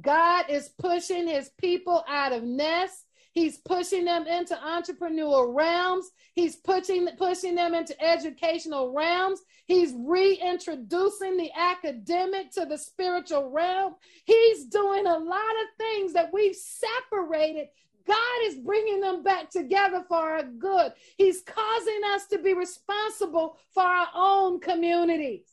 God 0.00 0.46
is 0.48 0.70
pushing 0.78 1.28
his 1.28 1.50
people 1.58 2.02
out 2.08 2.32
of 2.32 2.42
nests 2.42 3.04
He's 3.32 3.56
pushing 3.56 4.04
them 4.04 4.26
into 4.26 4.54
entrepreneurial 4.54 5.54
realms. 5.54 6.10
He's 6.34 6.56
pushing, 6.56 7.08
pushing 7.16 7.54
them 7.54 7.74
into 7.74 8.00
educational 8.02 8.92
realms. 8.92 9.40
He's 9.66 9.94
reintroducing 9.96 11.38
the 11.38 11.50
academic 11.56 12.50
to 12.52 12.66
the 12.66 12.76
spiritual 12.76 13.50
realm. 13.50 13.94
He's 14.26 14.66
doing 14.66 15.06
a 15.06 15.16
lot 15.16 15.38
of 15.38 15.78
things 15.78 16.12
that 16.12 16.30
we've 16.32 16.54
separated. 16.54 17.68
God 18.06 18.38
is 18.44 18.56
bringing 18.56 19.00
them 19.00 19.22
back 19.22 19.50
together 19.50 20.04
for 20.08 20.16
our 20.16 20.42
good. 20.42 20.92
He's 21.16 21.42
causing 21.42 22.00
us 22.06 22.26
to 22.28 22.38
be 22.38 22.54
responsible 22.54 23.56
for 23.72 23.82
our 23.82 24.08
own 24.14 24.60
communities. 24.60 25.46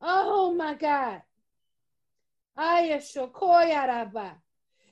Oh 0.00 0.52
my 0.54 0.74
God. 0.74 1.22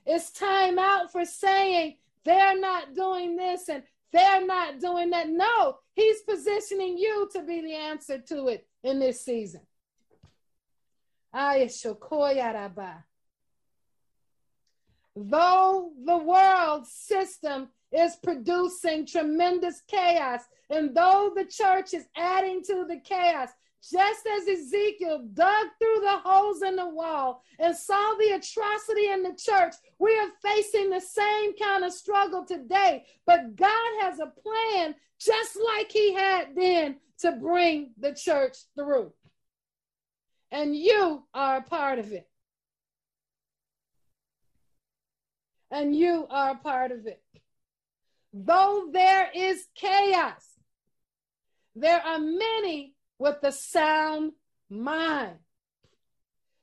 It's 0.07 0.31
time 0.31 0.79
out 0.79 1.13
for 1.13 1.25
saying 1.25 1.97
they're 2.25 2.59
not 2.59 2.95
doing 2.95 3.37
this 3.37 3.69
and 3.69 3.83
they're 4.13 4.45
not 4.45 4.81
doing 4.81 5.11
that. 5.11 5.29
No, 5.29 5.77
he's 5.95 6.21
positioning 6.23 6.99
you 6.99 7.29
to 7.33 7.43
be 7.43 7.61
the 7.61 7.75
answer 7.75 8.19
to 8.19 8.49
it 8.49 8.67
in 8.83 8.99
this 8.99 9.25
season. 9.25 9.61
Though 15.17 15.91
the 16.05 16.19
world 16.19 16.87
system 16.87 17.69
is 17.93 18.17
producing 18.23 19.07
tremendous 19.07 19.83
chaos, 19.89 20.43
and 20.71 20.95
though 20.95 21.33
the 21.35 21.45
church 21.45 21.95
is 21.95 22.07
adding 22.17 22.63
to 22.65 22.85
the 22.89 23.01
chaos, 23.05 23.49
just 23.83 24.27
as 24.27 24.47
Ezekiel 24.47 25.27
dug 25.33 25.67
through 25.79 26.01
the 26.01 26.21
holes 26.23 26.63
in 26.63 26.77
the 26.77 26.89
wall 26.89 27.43
and 27.59 27.75
saw 27.75 28.15
the 28.19 28.33
atrocity 28.35 29.11
in 29.11 29.23
the 29.23 29.35
church, 29.35 29.75
we 29.99 30.17
are 30.19 30.29
facing 30.43 30.91
the 30.91 31.01
same 31.01 31.57
kind 31.57 31.85
of 31.85 31.93
struggle 31.93 32.45
today. 32.45 33.07
But 33.27 33.57
God 33.57 33.91
has 34.01 34.21
a 34.21 34.27
plan, 34.27 34.95
just 35.19 35.59
like 35.75 35.91
He 35.91 36.13
had 36.13 36.55
then, 36.55 36.97
to 37.21 37.33
bring 37.33 37.93
the 37.99 38.13
church 38.13 38.59
through. 38.77 39.13
And 40.53 40.77
you 40.77 41.25
are 41.33 41.57
a 41.57 41.63
part 41.63 41.99
of 41.99 42.13
it. 42.13 42.30
And 45.71 45.95
you 45.95 46.27
are 46.31 46.51
a 46.53 46.57
part 46.57 46.93
of 46.93 47.07
it. 47.07 47.23
Though 48.33 48.89
there 48.93 49.31
is 49.35 49.67
chaos, 49.75 50.47
there 51.75 52.01
are 52.01 52.19
many 52.19 52.95
with 53.19 53.37
a 53.43 53.53
sound 53.53 54.33
mind. 54.69 55.37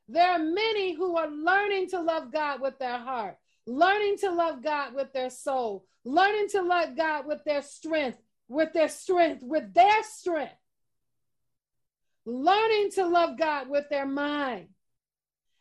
There 0.09 0.29
are 0.29 0.39
many 0.39 0.93
who 0.93 1.17
are 1.17 1.29
learning 1.29 1.89
to 1.89 2.01
love 2.01 2.31
God 2.31 2.61
with 2.61 2.79
their 2.79 2.97
heart, 2.97 3.37
learning 3.65 4.17
to 4.19 4.31
love 4.31 4.63
God 4.63 4.95
with 4.95 5.11
their 5.11 5.29
soul, 5.29 5.85
learning 6.05 6.47
to 6.49 6.61
love 6.61 6.95
God 6.95 7.27
with 7.27 7.43
their 7.45 7.61
strength, 7.61 8.19
with 8.47 8.71
their 8.71 8.87
strength, 8.87 9.43
with 9.43 9.73
their 9.73 10.03
strength, 10.03 10.55
learning 12.25 12.91
to 12.91 13.05
love 13.05 13.37
God 13.37 13.69
with 13.69 13.89
their 13.89 14.05
mind, 14.05 14.67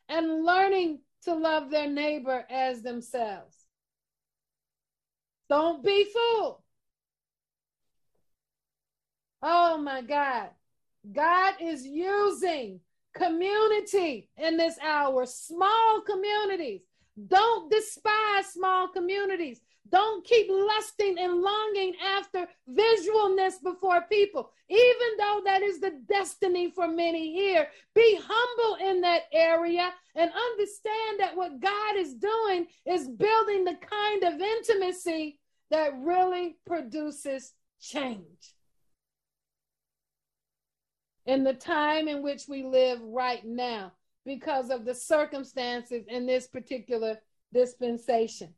and 0.09 0.44
learning 0.44 1.00
to 1.26 1.34
love 1.34 1.70
their 1.70 1.88
neighbor 1.88 2.44
as 2.48 2.82
themselves. 2.82 3.54
Don't 5.48 5.84
be 5.84 6.04
fooled. 6.04 6.62
Oh 9.42 9.76
my 9.76 10.02
God. 10.02 10.48
God 11.12 11.54
is 11.60 11.86
using 11.86 12.80
community 13.14 14.28
in 14.36 14.56
this 14.56 14.78
hour, 14.80 15.26
small 15.26 16.00
communities. 16.06 16.82
Don't 17.26 17.70
despise 17.70 18.46
small 18.52 18.88
communities. 18.88 19.60
Don't 19.90 20.25
keep 20.25 20.49
lusting 20.51 21.18
and 21.18 21.40
longing 21.40 21.94
after 22.05 22.46
visualness 22.70 23.62
before 23.62 24.03
people, 24.11 24.51
even 24.68 25.16
though 25.18 25.42
that 25.44 25.62
is 25.62 25.81
the 25.81 26.01
destiny 26.09 26.70
for 26.70 26.88
many 26.88 27.33
here. 27.33 27.68
Be 27.94 28.18
humble 28.22 28.87
in 28.88 29.01
that 29.03 29.22
area 29.33 29.92
and 30.14 30.31
understand 30.33 31.20
that 31.20 31.37
what 31.37 31.61
God 31.61 31.96
is 31.96 32.14
doing 32.14 32.66
is 32.85 33.09
building 33.09 33.64
the 33.64 33.79
kind 33.88 34.22
of 34.25 34.40
intimacy 34.40 35.38
that 35.70 35.92
really 35.99 36.57
produces 36.66 37.53
change 37.81 38.55
in 41.27 41.44
the 41.44 41.55
time 41.55 42.09
in 42.09 42.22
which 42.22 42.44
we 42.49 42.64
live 42.64 43.01
right 43.03 43.44
now 43.44 43.92
because 44.25 44.70
of 44.70 44.85
the 44.85 44.94
circumstances 44.94 46.05
in 46.09 46.27
this 46.27 46.46
particular 46.46 47.18
dispensation. 47.53 48.55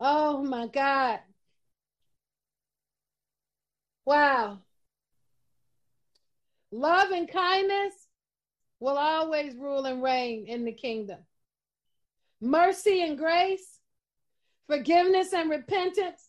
Oh 0.00 0.42
my 0.42 0.66
God. 0.66 1.20
Wow. 4.04 4.60
Love 6.70 7.10
and 7.10 7.30
kindness 7.30 7.94
will 8.80 8.96
always 8.96 9.54
rule 9.54 9.84
and 9.86 10.02
reign 10.02 10.46
in 10.46 10.64
the 10.64 10.72
kingdom. 10.72 11.18
Mercy 12.40 13.02
and 13.02 13.18
grace, 13.18 13.80
forgiveness 14.68 15.32
and 15.32 15.50
repentance 15.50 16.28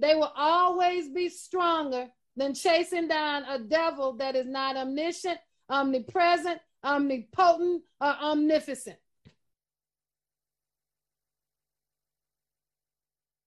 they 0.00 0.14
will 0.14 0.32
always 0.34 1.10
be 1.10 1.28
stronger 1.28 2.08
than 2.36 2.54
chasing 2.54 3.06
down 3.06 3.44
a 3.44 3.58
devil 3.58 4.14
that 4.14 4.34
is 4.34 4.46
not 4.46 4.76
omniscient, 4.76 5.38
omnipresent, 5.68 6.58
omnipotent, 6.82 7.82
or 8.00 8.08
omnificent. 8.08 8.96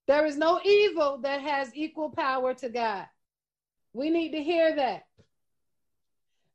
There 0.08 0.26
is 0.26 0.38
no 0.38 0.60
evil 0.64 1.20
that 1.20 1.42
has 1.42 1.74
equal 1.74 2.10
power 2.10 2.54
to 2.56 2.70
God. 2.70 3.06
We 3.94 4.10
need 4.10 4.32
to 4.32 4.44
hear 4.44 4.76
that. 4.76 5.04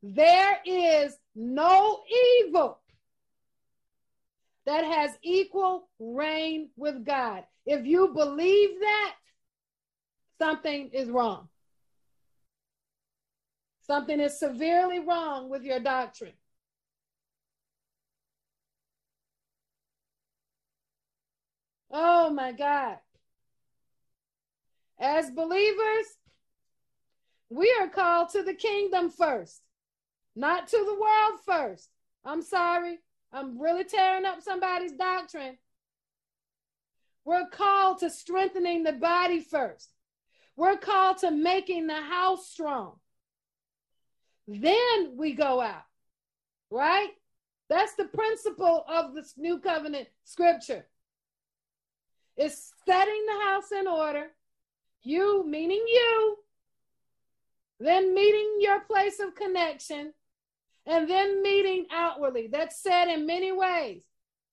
There 0.02 0.58
is 0.64 1.16
no 1.34 2.02
evil 2.40 2.78
that 4.66 4.84
has 4.84 5.12
equal 5.22 5.88
reign 5.98 6.68
with 6.76 7.04
God. 7.04 7.44
If 7.64 7.86
you 7.86 8.08
believe 8.08 8.80
that, 8.80 9.14
something 10.38 10.90
is 10.92 11.08
wrong. 11.08 11.48
Something 13.86 14.20
is 14.20 14.38
severely 14.38 14.98
wrong 14.98 15.48
with 15.48 15.62
your 15.62 15.80
doctrine. 15.80 16.34
Oh 21.90 22.28
my 22.28 22.52
God. 22.52 22.98
As 24.98 25.30
believers, 25.30 26.06
we 27.50 27.74
are 27.80 27.88
called 27.88 28.30
to 28.30 28.42
the 28.42 28.54
kingdom 28.54 29.10
first, 29.10 29.60
not 30.34 30.68
to 30.68 30.76
the 30.76 31.00
world 31.00 31.40
first. 31.46 31.88
I'm 32.24 32.42
sorry. 32.42 32.98
I'm 33.32 33.60
really 33.60 33.84
tearing 33.84 34.24
up 34.24 34.42
somebody's 34.42 34.92
doctrine. 34.92 35.58
We're 37.24 37.48
called 37.48 37.98
to 37.98 38.10
strengthening 38.10 38.82
the 38.82 38.92
body 38.92 39.40
first. 39.40 39.92
We're 40.56 40.78
called 40.78 41.18
to 41.18 41.30
making 41.30 41.86
the 41.86 42.00
house 42.00 42.48
strong. 42.48 42.94
Then 44.46 45.12
we 45.16 45.34
go 45.34 45.60
out, 45.60 45.84
right? 46.70 47.10
That's 47.68 47.94
the 47.94 48.06
principle 48.06 48.84
of 48.88 49.14
this 49.14 49.34
new 49.36 49.60
covenant 49.60 50.08
scripture. 50.24 50.86
It's 52.36 52.72
setting 52.86 53.26
the 53.26 53.44
house 53.44 53.72
in 53.78 53.86
order, 53.86 54.28
you 55.02 55.44
meaning 55.46 55.84
you, 55.86 56.36
then 57.80 58.14
meeting 58.14 58.56
your 58.60 58.80
place 58.80 59.20
of 59.20 59.34
connection, 59.34 60.12
and 60.86 61.08
then 61.08 61.42
meeting 61.42 61.86
outwardly. 61.92 62.48
That's 62.50 62.82
said 62.82 63.08
in 63.08 63.26
many 63.26 63.52
ways. 63.52 64.02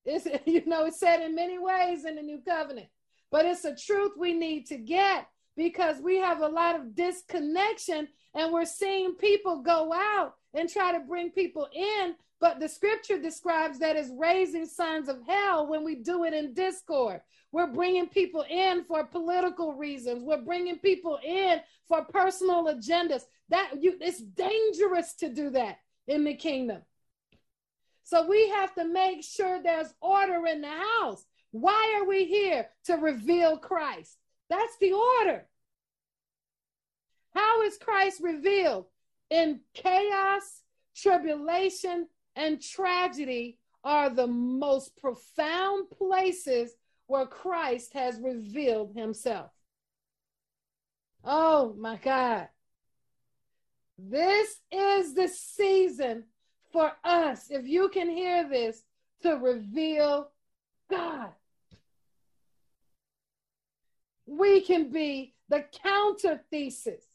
It's, 0.05 0.27
you 0.45 0.65
know, 0.65 0.86
it's 0.86 0.99
said 0.99 1.21
in 1.21 1.36
many 1.36 1.58
ways 1.58 2.05
in 2.05 2.15
the 2.15 2.21
new 2.21 2.41
covenant, 2.47 2.88
but 3.31 3.45
it's 3.45 3.65
a 3.65 3.75
truth 3.75 4.12
we 4.17 4.34
need 4.34 4.67
to 4.67 4.77
get 4.77 5.27
because 5.58 6.01
we 6.01 6.17
have 6.17 6.41
a 6.41 6.47
lot 6.47 6.75
of 6.75 6.95
disconnection 6.95 8.08
and 8.34 8.51
we're 8.51 8.65
seeing 8.65 9.15
people 9.15 9.62
go 9.62 9.93
out 9.93 10.36
and 10.56 10.70
try 10.70 10.91
to 10.91 11.00
bring 11.00 11.32
people 11.32 11.68
in. 11.74 12.15
But 12.39 12.60
the 12.60 12.68
scripture 12.68 13.20
describes 13.22 13.80
that 13.80 13.96
as 13.96 14.12
raising 14.18 14.65
sons 14.65 15.08
of 15.08 15.20
hell 15.28 15.68
when 15.68 15.84
we 15.84 15.96
do 15.96 16.26
it 16.26 16.34
in 16.34 16.54
discord. 16.54 17.22
We're 17.52 17.72
bringing 17.72 18.08
people 18.08 18.44
in 18.50 18.84
for 18.84 19.06
political 19.06 19.74
reasons. 19.74 20.24
We're 20.24 20.41
bringing 20.41 20.78
people 20.80 21.20
in 21.24 21.62
for 21.88 22.04
personal 22.04 22.65
agendas. 22.65 23.24
That 23.50 23.72
you, 23.80 23.98
it's 24.02 24.22
dangerous 24.22 25.13
to 25.15 25.30
do 25.30 25.50
that 25.52 25.78
in 26.08 26.24
the 26.24 26.36
kingdom. 26.36 26.82
So 28.04 28.28
we 28.28 28.50
have 28.50 28.76
to 28.76 28.86
make 28.86 29.24
sure 29.24 29.62
there's 29.62 29.94
order 30.02 30.46
in 30.48 30.62
the 30.62 30.70
house. 30.70 31.24
Why 31.52 31.98
are 31.98 32.08
we 32.08 32.26
here? 32.26 32.68
To 32.86 32.96
reveal 32.96 33.58
Christ. 33.58 34.18
That's 34.50 34.78
the 34.80 34.91
order. 34.91 35.46
How 37.34 37.63
is 37.63 37.78
Christ 37.78 38.22
revealed? 38.22 38.86
In 39.29 39.61
chaos, 39.73 40.61
tribulation, 40.95 42.07
and 42.35 42.61
tragedy 42.61 43.57
are 43.83 44.09
the 44.09 44.27
most 44.27 44.95
profound 44.97 45.89
places 45.89 46.73
where 47.07 47.25
Christ 47.25 47.93
has 47.93 48.19
revealed 48.19 48.93
himself. 48.95 49.51
Oh 51.23 51.75
my 51.77 51.97
God. 51.97 52.49
This 53.97 54.57
is 54.71 55.13
the 55.13 55.27
season 55.27 56.25
for 56.71 56.91
us, 57.03 57.49
if 57.49 57.65
you 57.67 57.89
can 57.89 58.09
hear 58.09 58.47
this, 58.49 58.83
to 59.21 59.35
reveal 59.35 60.29
God. 60.89 61.29
We 64.27 64.61
can 64.61 64.91
be 64.91 65.35
the 65.47 65.63
counter 65.83 66.41
thesis 66.51 67.05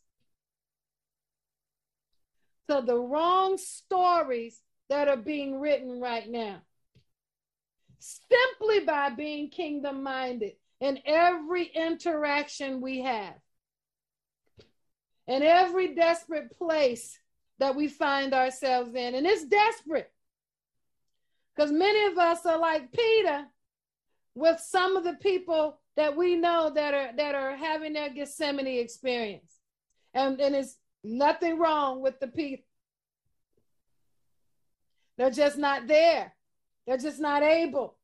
to 2.70 2.82
the 2.84 2.98
wrong 2.98 3.58
stories 3.58 4.60
that 4.88 5.08
are 5.08 5.16
being 5.16 5.60
written 5.60 6.00
right 6.00 6.28
now. 6.28 6.62
Simply 7.98 8.80
by 8.80 9.10
being 9.10 9.50
kingdom 9.50 10.02
minded 10.02 10.52
in 10.80 10.98
every 11.04 11.64
interaction 11.64 12.80
we 12.80 13.02
have, 13.02 13.34
in 15.26 15.42
every 15.42 15.94
desperate 15.94 16.56
place 16.56 17.18
that 17.58 17.76
we 17.76 17.88
find 17.88 18.32
ourselves 18.32 18.94
in. 18.94 19.14
And 19.14 19.26
it's 19.26 19.44
desperate 19.44 20.10
because 21.54 21.70
many 21.70 22.10
of 22.10 22.18
us 22.18 22.46
are 22.46 22.58
like 22.58 22.90
Peter 22.92 23.44
with 24.34 24.60
some 24.60 24.96
of 24.96 25.04
the 25.04 25.14
people 25.14 25.78
that 25.96 26.16
we 26.16 26.36
know 26.36 26.70
that 26.74 26.94
are 26.94 27.10
that 27.16 27.34
are 27.34 27.54
having 27.56 27.92
their 27.92 28.08
Gethsemane 28.08 28.66
experience. 28.66 29.52
And, 30.14 30.40
and 30.40 30.56
it's 30.56 30.76
Nothing 31.02 31.58
wrong 31.58 32.02
with 32.02 32.20
the 32.20 32.28
people. 32.28 32.64
They're 35.16 35.30
just 35.30 35.58
not 35.58 35.86
there. 35.86 36.34
They're 36.86 36.98
just 36.98 37.20
not 37.20 37.42
able. 37.42 37.96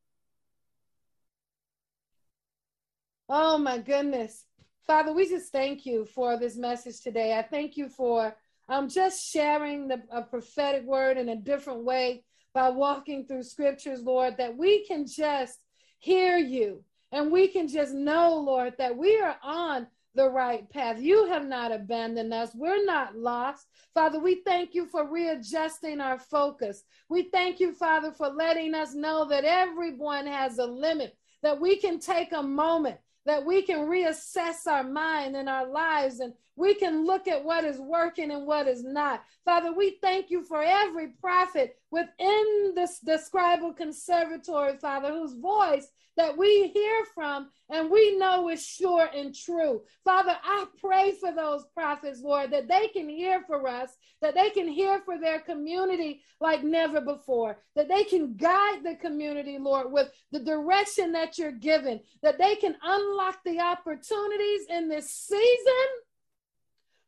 Oh 3.28 3.58
my 3.58 3.78
goodness. 3.78 4.44
Father, 4.86 5.12
we 5.12 5.28
just 5.28 5.50
thank 5.50 5.84
you 5.84 6.04
for 6.04 6.38
this 6.38 6.56
message 6.56 7.00
today. 7.00 7.36
I 7.36 7.42
thank 7.42 7.76
you 7.76 7.88
for 7.88 8.36
um, 8.68 8.88
just 8.88 9.32
sharing 9.32 9.88
the, 9.88 10.02
a 10.12 10.22
prophetic 10.22 10.84
word 10.84 11.18
in 11.18 11.30
a 11.30 11.36
different 11.36 11.84
way 11.84 12.24
by 12.54 12.68
walking 12.68 13.26
through 13.26 13.42
scriptures, 13.42 14.02
Lord, 14.02 14.36
that 14.38 14.56
we 14.56 14.86
can 14.86 15.06
just 15.06 15.58
hear 15.98 16.36
you 16.38 16.84
and 17.12 17.32
we 17.32 17.48
can 17.48 17.68
just 17.68 17.94
know, 17.94 18.36
Lord, 18.36 18.74
that 18.78 18.96
we 18.96 19.18
are 19.18 19.36
on 19.42 19.86
the 20.16 20.28
right 20.28 20.68
path. 20.70 21.00
You 21.00 21.26
have 21.26 21.46
not 21.46 21.70
abandoned 21.70 22.32
us. 22.32 22.50
We're 22.54 22.84
not 22.84 23.16
lost. 23.16 23.66
Father, 23.94 24.18
we 24.18 24.42
thank 24.44 24.74
you 24.74 24.86
for 24.86 25.08
readjusting 25.08 26.00
our 26.00 26.18
focus. 26.18 26.82
We 27.08 27.24
thank 27.30 27.60
you, 27.60 27.72
Father, 27.72 28.12
for 28.12 28.28
letting 28.28 28.74
us 28.74 28.94
know 28.94 29.26
that 29.28 29.44
everyone 29.44 30.26
has 30.26 30.58
a 30.58 30.66
limit, 30.66 31.16
that 31.42 31.60
we 31.60 31.76
can 31.76 32.00
take 32.00 32.32
a 32.32 32.42
moment, 32.42 32.96
that 33.26 33.44
we 33.44 33.62
can 33.62 33.88
reassess 33.88 34.66
our 34.66 34.84
mind 34.84 35.36
and 35.36 35.48
our 35.48 35.68
lives, 35.68 36.20
and 36.20 36.32
we 36.56 36.74
can 36.74 37.06
look 37.06 37.28
at 37.28 37.44
what 37.44 37.64
is 37.64 37.78
working 37.78 38.30
and 38.30 38.46
what 38.46 38.66
is 38.66 38.82
not. 38.82 39.22
Father, 39.44 39.72
we 39.72 39.98
thank 40.02 40.30
you 40.30 40.42
for 40.42 40.62
every 40.62 41.08
prophet 41.20 41.78
within 41.90 42.72
this 42.74 42.98
the 42.98 43.18
scribal 43.18 43.76
conservatory, 43.76 44.76
Father, 44.78 45.12
whose 45.12 45.34
voice 45.34 45.88
that 46.16 46.36
we 46.36 46.68
hear 46.68 47.04
from 47.14 47.50
and 47.68 47.90
we 47.90 48.16
know 48.16 48.48
is 48.48 48.64
sure 48.64 49.08
and 49.14 49.34
true. 49.34 49.82
Father, 50.04 50.36
I 50.42 50.66
pray 50.80 51.12
for 51.12 51.32
those 51.32 51.66
prophets, 51.74 52.22
Lord, 52.22 52.50
that 52.52 52.68
they 52.68 52.88
can 52.88 53.08
hear 53.08 53.42
for 53.46 53.68
us, 53.68 53.90
that 54.22 54.34
they 54.34 54.50
can 54.50 54.68
hear 54.68 55.00
for 55.00 55.18
their 55.18 55.40
community 55.40 56.22
like 56.40 56.62
never 56.62 57.00
before, 57.00 57.58
that 57.74 57.88
they 57.88 58.04
can 58.04 58.34
guide 58.36 58.82
the 58.82 58.96
community, 58.96 59.58
Lord, 59.58 59.92
with 59.92 60.10
the 60.32 60.40
direction 60.40 61.12
that 61.12 61.38
you're 61.38 61.52
given, 61.52 62.00
that 62.22 62.38
they 62.38 62.54
can 62.54 62.76
unlock 62.82 63.40
the 63.44 63.60
opportunities 63.60 64.66
in 64.70 64.88
this 64.88 65.10
season 65.10 65.86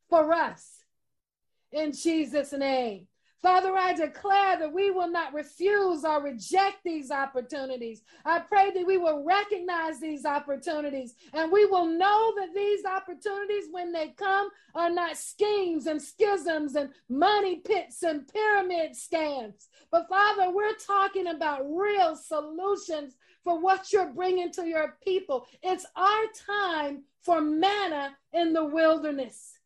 for 0.09 0.33
us. 0.33 0.85
In 1.73 1.93
Jesus' 1.93 2.53
name. 2.53 3.07
Father, 3.41 3.77
I 3.77 3.93
declare 3.93 4.59
that 4.59 4.73
we 4.73 4.91
will 4.91 5.09
not 5.09 5.33
refuse 5.33 6.05
or 6.05 6.21
reject 6.21 6.79
these 6.85 7.13
opportunities. 7.13 8.03
I 8.25 8.41
pray 8.41 8.73
that 8.73 8.85
we 8.85 8.99
will 8.99 9.23
recognize 9.25 10.01
these 10.01 10.25
opportunities 10.25 11.15
and 11.33 11.53
we 11.53 11.65
will 11.67 11.87
know 11.87 12.33
that 12.37 12.53
these 12.53 12.85
opportunities, 12.85 13.67
when 13.71 13.93
they 13.93 14.09
come, 14.09 14.49
are 14.75 14.91
not 14.91 15.17
schemes 15.17 15.87
and 15.87 16.03
schisms 16.03 16.75
and 16.75 16.91
money 17.09 17.61
pits 17.65 18.03
and 18.03 18.27
pyramid 18.27 18.93
scams. 18.93 19.69
But 19.93 20.09
Father, 20.09 20.51
we're 20.53 20.75
talking 20.75 21.29
about 21.29 21.63
real 21.65 22.17
solutions 22.17 23.15
for 23.45 23.61
what 23.61 23.93
you're 23.93 24.13
bringing 24.13 24.51
to 24.53 24.67
your 24.67 24.97
people. 25.05 25.47
It's 25.63 25.87
our 25.95 26.25
time 26.45 27.05
for 27.23 27.41
manna 27.41 28.17
in 28.33 28.53
the 28.53 28.65
wilderness. 28.65 29.58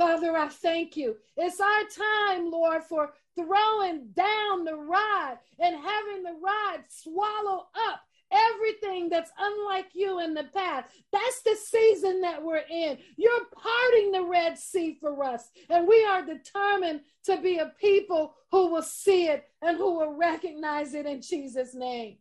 Father, 0.00 0.34
I 0.34 0.48
thank 0.48 0.96
you. 0.96 1.16
It's 1.36 1.60
our 1.60 1.82
time, 1.94 2.50
Lord, 2.50 2.82
for 2.84 3.12
throwing 3.36 4.06
down 4.16 4.64
the 4.64 4.74
rod 4.74 5.36
and 5.58 5.76
having 5.76 6.22
the 6.22 6.38
rod 6.42 6.80
swallow 6.88 7.66
up 7.86 8.00
everything 8.32 9.10
that's 9.10 9.30
unlike 9.38 9.88
you 9.92 10.20
in 10.20 10.32
the 10.32 10.44
past. 10.54 10.88
That's 11.12 11.42
the 11.42 11.54
season 11.54 12.22
that 12.22 12.42
we're 12.42 12.64
in. 12.70 12.96
You're 13.18 13.44
parting 13.54 14.12
the 14.12 14.24
Red 14.24 14.58
Sea 14.58 14.96
for 14.98 15.22
us, 15.22 15.50
and 15.68 15.86
we 15.86 16.02
are 16.06 16.24
determined 16.24 17.02
to 17.24 17.36
be 17.36 17.58
a 17.58 17.74
people 17.78 18.36
who 18.52 18.68
will 18.72 18.82
see 18.82 19.26
it 19.26 19.44
and 19.60 19.76
who 19.76 19.98
will 19.98 20.16
recognize 20.16 20.94
it 20.94 21.04
in 21.04 21.20
Jesus' 21.20 21.74
name. 21.74 22.16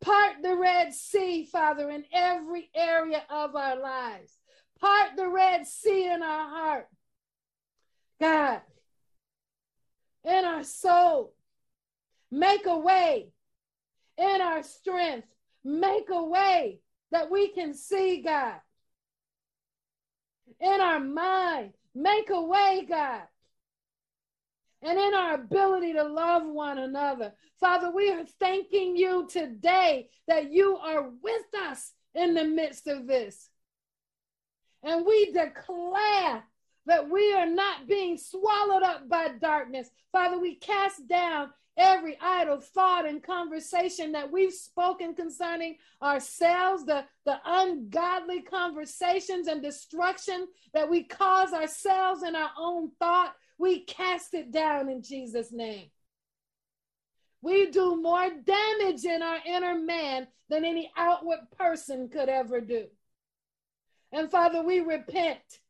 Part 0.00 0.34
the 0.40 0.54
Red 0.54 0.94
Sea, 0.94 1.48
Father, 1.50 1.90
in 1.90 2.04
every 2.12 2.70
area 2.76 3.24
of 3.28 3.56
our 3.56 3.76
lives. 3.76 4.35
Part 4.80 5.16
the 5.16 5.28
Red 5.28 5.66
Sea 5.66 6.06
in 6.06 6.22
our 6.22 6.48
heart. 6.48 6.88
God, 8.20 8.60
in 10.24 10.44
our 10.44 10.64
soul. 10.64 11.34
Make 12.30 12.66
a 12.66 12.78
way 12.78 13.28
in 14.18 14.40
our 14.40 14.62
strength. 14.62 15.28
Make 15.64 16.10
a 16.10 16.22
way 16.22 16.80
that 17.10 17.30
we 17.30 17.48
can 17.48 17.74
see 17.74 18.22
God. 18.22 18.56
In 20.60 20.80
our 20.80 21.00
mind, 21.00 21.72
make 21.94 22.30
a 22.30 22.40
way, 22.40 22.86
God. 22.88 23.22
And 24.82 24.98
in 24.98 25.14
our 25.14 25.34
ability 25.34 25.94
to 25.94 26.04
love 26.04 26.46
one 26.46 26.78
another. 26.78 27.32
Father, 27.58 27.90
we 27.90 28.10
are 28.12 28.24
thanking 28.38 28.96
you 28.96 29.26
today 29.28 30.08
that 30.28 30.52
you 30.52 30.76
are 30.76 31.08
with 31.22 31.46
us 31.68 31.92
in 32.14 32.34
the 32.34 32.44
midst 32.44 32.86
of 32.86 33.06
this. 33.06 33.48
And 34.82 35.04
we 35.04 35.32
declare 35.32 36.44
that 36.86 37.10
we 37.10 37.34
are 37.34 37.46
not 37.46 37.88
being 37.88 38.16
swallowed 38.16 38.82
up 38.82 39.08
by 39.08 39.28
darkness. 39.40 39.90
Father, 40.12 40.38
we 40.38 40.54
cast 40.54 41.06
down 41.08 41.50
every 41.76 42.16
idle 42.20 42.60
thought 42.60 43.06
and 43.06 43.22
conversation 43.22 44.12
that 44.12 44.30
we've 44.30 44.52
spoken 44.52 45.14
concerning 45.14 45.76
ourselves, 46.02 46.86
the, 46.86 47.04
the 47.26 47.36
ungodly 47.44 48.42
conversations 48.42 49.46
and 49.46 49.62
destruction 49.62 50.46
that 50.72 50.88
we 50.88 51.02
cause 51.04 51.52
ourselves 51.52 52.22
in 52.22 52.34
our 52.34 52.50
own 52.58 52.90
thought, 52.98 53.34
we 53.58 53.80
cast 53.84 54.34
it 54.34 54.50
down 54.52 54.88
in 54.88 55.02
Jesus' 55.02 55.52
name. 55.52 55.90
We 57.42 57.70
do 57.70 58.00
more 58.00 58.30
damage 58.30 59.04
in 59.04 59.22
our 59.22 59.38
inner 59.46 59.78
man 59.78 60.26
than 60.48 60.64
any 60.64 60.90
outward 60.96 61.40
person 61.56 62.08
could 62.08 62.28
ever 62.28 62.60
do. 62.60 62.86
And 64.16 64.30
Father, 64.30 64.62
we 64.62 64.80
repent 64.80 65.60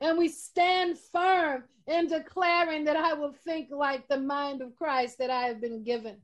and 0.00 0.16
we 0.16 0.28
stand 0.28 0.98
firm 1.12 1.64
in 1.88 2.06
declaring 2.06 2.84
that 2.84 2.94
I 2.94 3.12
will 3.14 3.32
think 3.32 3.70
like 3.72 4.06
the 4.06 4.20
mind 4.20 4.62
of 4.62 4.76
Christ 4.76 5.18
that 5.18 5.30
I 5.30 5.46
have 5.48 5.60
been 5.60 5.82
given. 5.82 6.18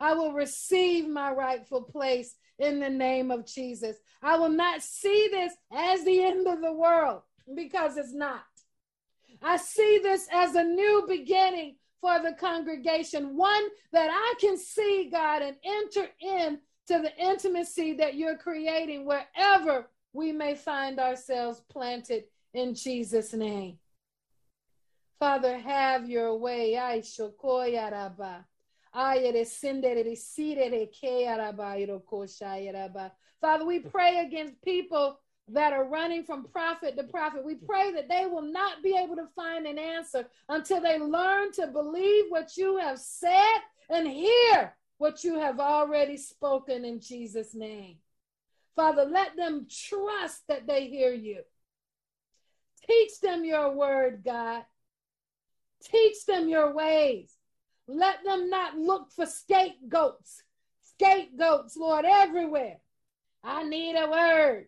I 0.00 0.14
will 0.14 0.32
receive 0.32 1.08
my 1.08 1.30
rightful 1.30 1.82
place 1.82 2.34
in 2.58 2.80
the 2.80 2.90
name 2.90 3.30
of 3.30 3.46
Jesus. 3.46 3.98
I 4.20 4.36
will 4.36 4.48
not 4.48 4.82
see 4.82 5.28
this 5.30 5.52
as 5.72 6.04
the 6.04 6.24
end 6.24 6.48
of 6.48 6.60
the 6.60 6.72
world 6.72 7.22
because 7.54 7.96
it's 7.96 8.12
not. 8.12 8.42
I 9.40 9.58
see 9.58 10.00
this 10.02 10.26
as 10.32 10.56
a 10.56 10.64
new 10.64 11.04
beginning 11.08 11.76
for 12.00 12.18
the 12.18 12.32
congregation, 12.32 13.36
one 13.36 13.68
that 13.92 14.10
I 14.10 14.34
can 14.40 14.58
see, 14.58 15.08
God, 15.08 15.42
and 15.42 15.56
enter 15.64 16.08
in 16.20 16.58
to 16.92 16.98
the 17.00 17.16
intimacy 17.16 17.94
that 17.94 18.16
you're 18.16 18.36
creating 18.36 19.06
wherever 19.06 19.86
we 20.12 20.30
may 20.30 20.54
find 20.54 20.98
ourselves 20.98 21.62
planted 21.70 22.24
in 22.52 22.74
Jesus' 22.74 23.32
name. 23.32 23.78
Father, 25.18 25.56
have 25.56 26.06
your 26.06 26.36
way. 26.36 26.76
Ay, 26.76 27.00
shokoyaraba. 27.00 28.44
Father, 33.40 33.64
we 33.64 33.78
pray 33.78 34.18
against 34.18 34.62
people 34.62 35.18
that 35.48 35.72
are 35.72 35.84
running 35.84 36.24
from 36.24 36.44
prophet 36.44 36.96
to 36.98 37.04
prophet. 37.04 37.42
We 37.42 37.54
pray 37.54 37.92
that 37.92 38.10
they 38.10 38.26
will 38.26 38.42
not 38.42 38.82
be 38.82 38.98
able 39.02 39.16
to 39.16 39.28
find 39.34 39.66
an 39.66 39.78
answer 39.78 40.26
until 40.50 40.82
they 40.82 40.98
learn 40.98 41.52
to 41.52 41.68
believe 41.68 42.26
what 42.28 42.58
you 42.58 42.76
have 42.76 42.98
said 42.98 43.60
and 43.88 44.06
hear 44.06 44.74
what 45.02 45.24
you 45.24 45.36
have 45.40 45.58
already 45.58 46.16
spoken 46.16 46.84
in 46.84 47.00
Jesus' 47.00 47.56
name. 47.56 47.96
Father, 48.76 49.04
let 49.04 49.34
them 49.36 49.66
trust 49.68 50.42
that 50.46 50.68
they 50.68 50.86
hear 50.86 51.12
you. 51.12 51.40
Teach 52.86 53.18
them 53.20 53.44
your 53.44 53.74
word, 53.74 54.22
God. 54.24 54.62
Teach 55.82 56.24
them 56.24 56.48
your 56.48 56.72
ways. 56.72 57.34
Let 57.88 58.22
them 58.24 58.48
not 58.48 58.78
look 58.78 59.10
for 59.10 59.26
scapegoats. 59.26 60.40
Scapegoats, 60.84 61.76
Lord, 61.76 62.04
everywhere. 62.04 62.76
I 63.42 63.64
need 63.64 63.96
a 63.96 64.08
word. 64.08 64.66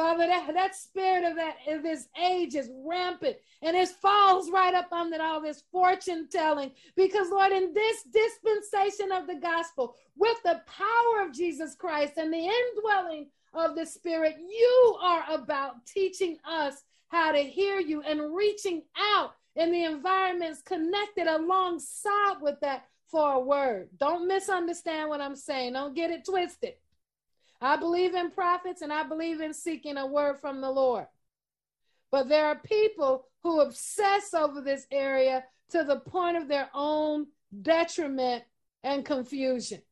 Father, 0.00 0.26
that, 0.28 0.54
that 0.54 0.74
spirit 0.74 1.24
of 1.24 1.36
that 1.36 1.56
of 1.68 1.82
this 1.82 2.08
age 2.18 2.54
is 2.54 2.70
rampant 2.86 3.36
and 3.60 3.76
it 3.76 3.90
falls 3.90 4.50
right 4.50 4.72
up 4.72 4.90
under 4.90 5.20
all 5.20 5.42
this 5.42 5.62
fortune 5.70 6.26
telling. 6.32 6.70
Because, 6.96 7.28
Lord, 7.28 7.52
in 7.52 7.74
this 7.74 8.04
dispensation 8.04 9.12
of 9.12 9.26
the 9.26 9.34
gospel, 9.34 9.94
with 10.16 10.38
the 10.42 10.62
power 10.66 11.26
of 11.26 11.34
Jesus 11.34 11.74
Christ 11.74 12.14
and 12.16 12.32
the 12.32 12.48
indwelling 12.48 13.26
of 13.52 13.76
the 13.76 13.84
Spirit, 13.84 14.36
you 14.38 14.96
are 15.02 15.24
about 15.28 15.84
teaching 15.84 16.38
us 16.48 16.82
how 17.08 17.32
to 17.32 17.40
hear 17.40 17.78
you 17.78 18.00
and 18.00 18.34
reaching 18.34 18.80
out 18.98 19.34
in 19.56 19.70
the 19.70 19.84
environments 19.84 20.62
connected 20.62 21.26
alongside 21.26 22.36
with 22.40 22.58
that 22.62 22.86
for 23.06 23.34
a 23.34 23.40
word. 23.40 23.90
Don't 23.98 24.26
misunderstand 24.26 25.10
what 25.10 25.20
I'm 25.20 25.36
saying. 25.36 25.74
Don't 25.74 25.94
get 25.94 26.10
it 26.10 26.24
twisted. 26.24 26.72
I 27.60 27.76
believe 27.76 28.14
in 28.14 28.30
prophets 28.30 28.82
and 28.82 28.92
I 28.92 29.02
believe 29.02 29.40
in 29.40 29.52
seeking 29.52 29.96
a 29.96 30.06
word 30.06 30.38
from 30.40 30.60
the 30.60 30.70
Lord. 30.70 31.06
But 32.10 32.28
there 32.28 32.46
are 32.46 32.56
people 32.56 33.26
who 33.42 33.60
obsess 33.60 34.34
over 34.34 34.60
this 34.60 34.86
area 34.90 35.44
to 35.70 35.84
the 35.84 36.00
point 36.00 36.36
of 36.36 36.48
their 36.48 36.68
own 36.74 37.26
detriment 37.62 38.44
and 38.82 39.04
confusion. 39.04 39.82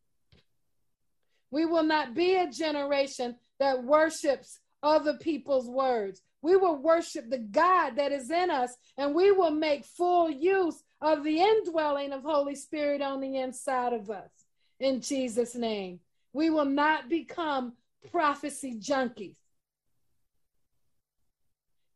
We 1.51 1.65
will 1.65 1.83
not 1.83 2.15
be 2.15 2.35
a 2.37 2.51
generation 2.51 3.37
that 3.59 3.85
worships 3.85 4.61
other 4.83 5.15
people's 5.15 5.69
words. 5.69 6.23
We 6.43 6.57
will 6.57 6.77
worship 6.77 7.31
the 7.31 7.39
God 7.39 7.97
that 7.97 8.13
is 8.13 8.31
in 8.31 8.51
us, 8.51 8.77
and 8.97 9.15
we 9.15 9.33
will 9.33 9.51
make 9.51 9.85
full 9.85 10.31
use 10.31 10.83
of 11.01 11.25
the 11.25 11.41
indwelling 11.41 12.13
of 12.13 12.23
Holy 12.23 12.55
Spirit 12.55 13.03
on 13.03 13.21
the 13.21 13.39
inside 13.39 13.93
of 13.93 14.11
us. 14.11 14.31
In 14.79 15.01
Jesus' 15.01 15.55
name. 15.55 16.01
We 16.39 16.51
will 16.51 16.67
not 16.67 17.09
become 17.09 17.73
prophecy 18.13 18.79
junkies. 18.79 19.35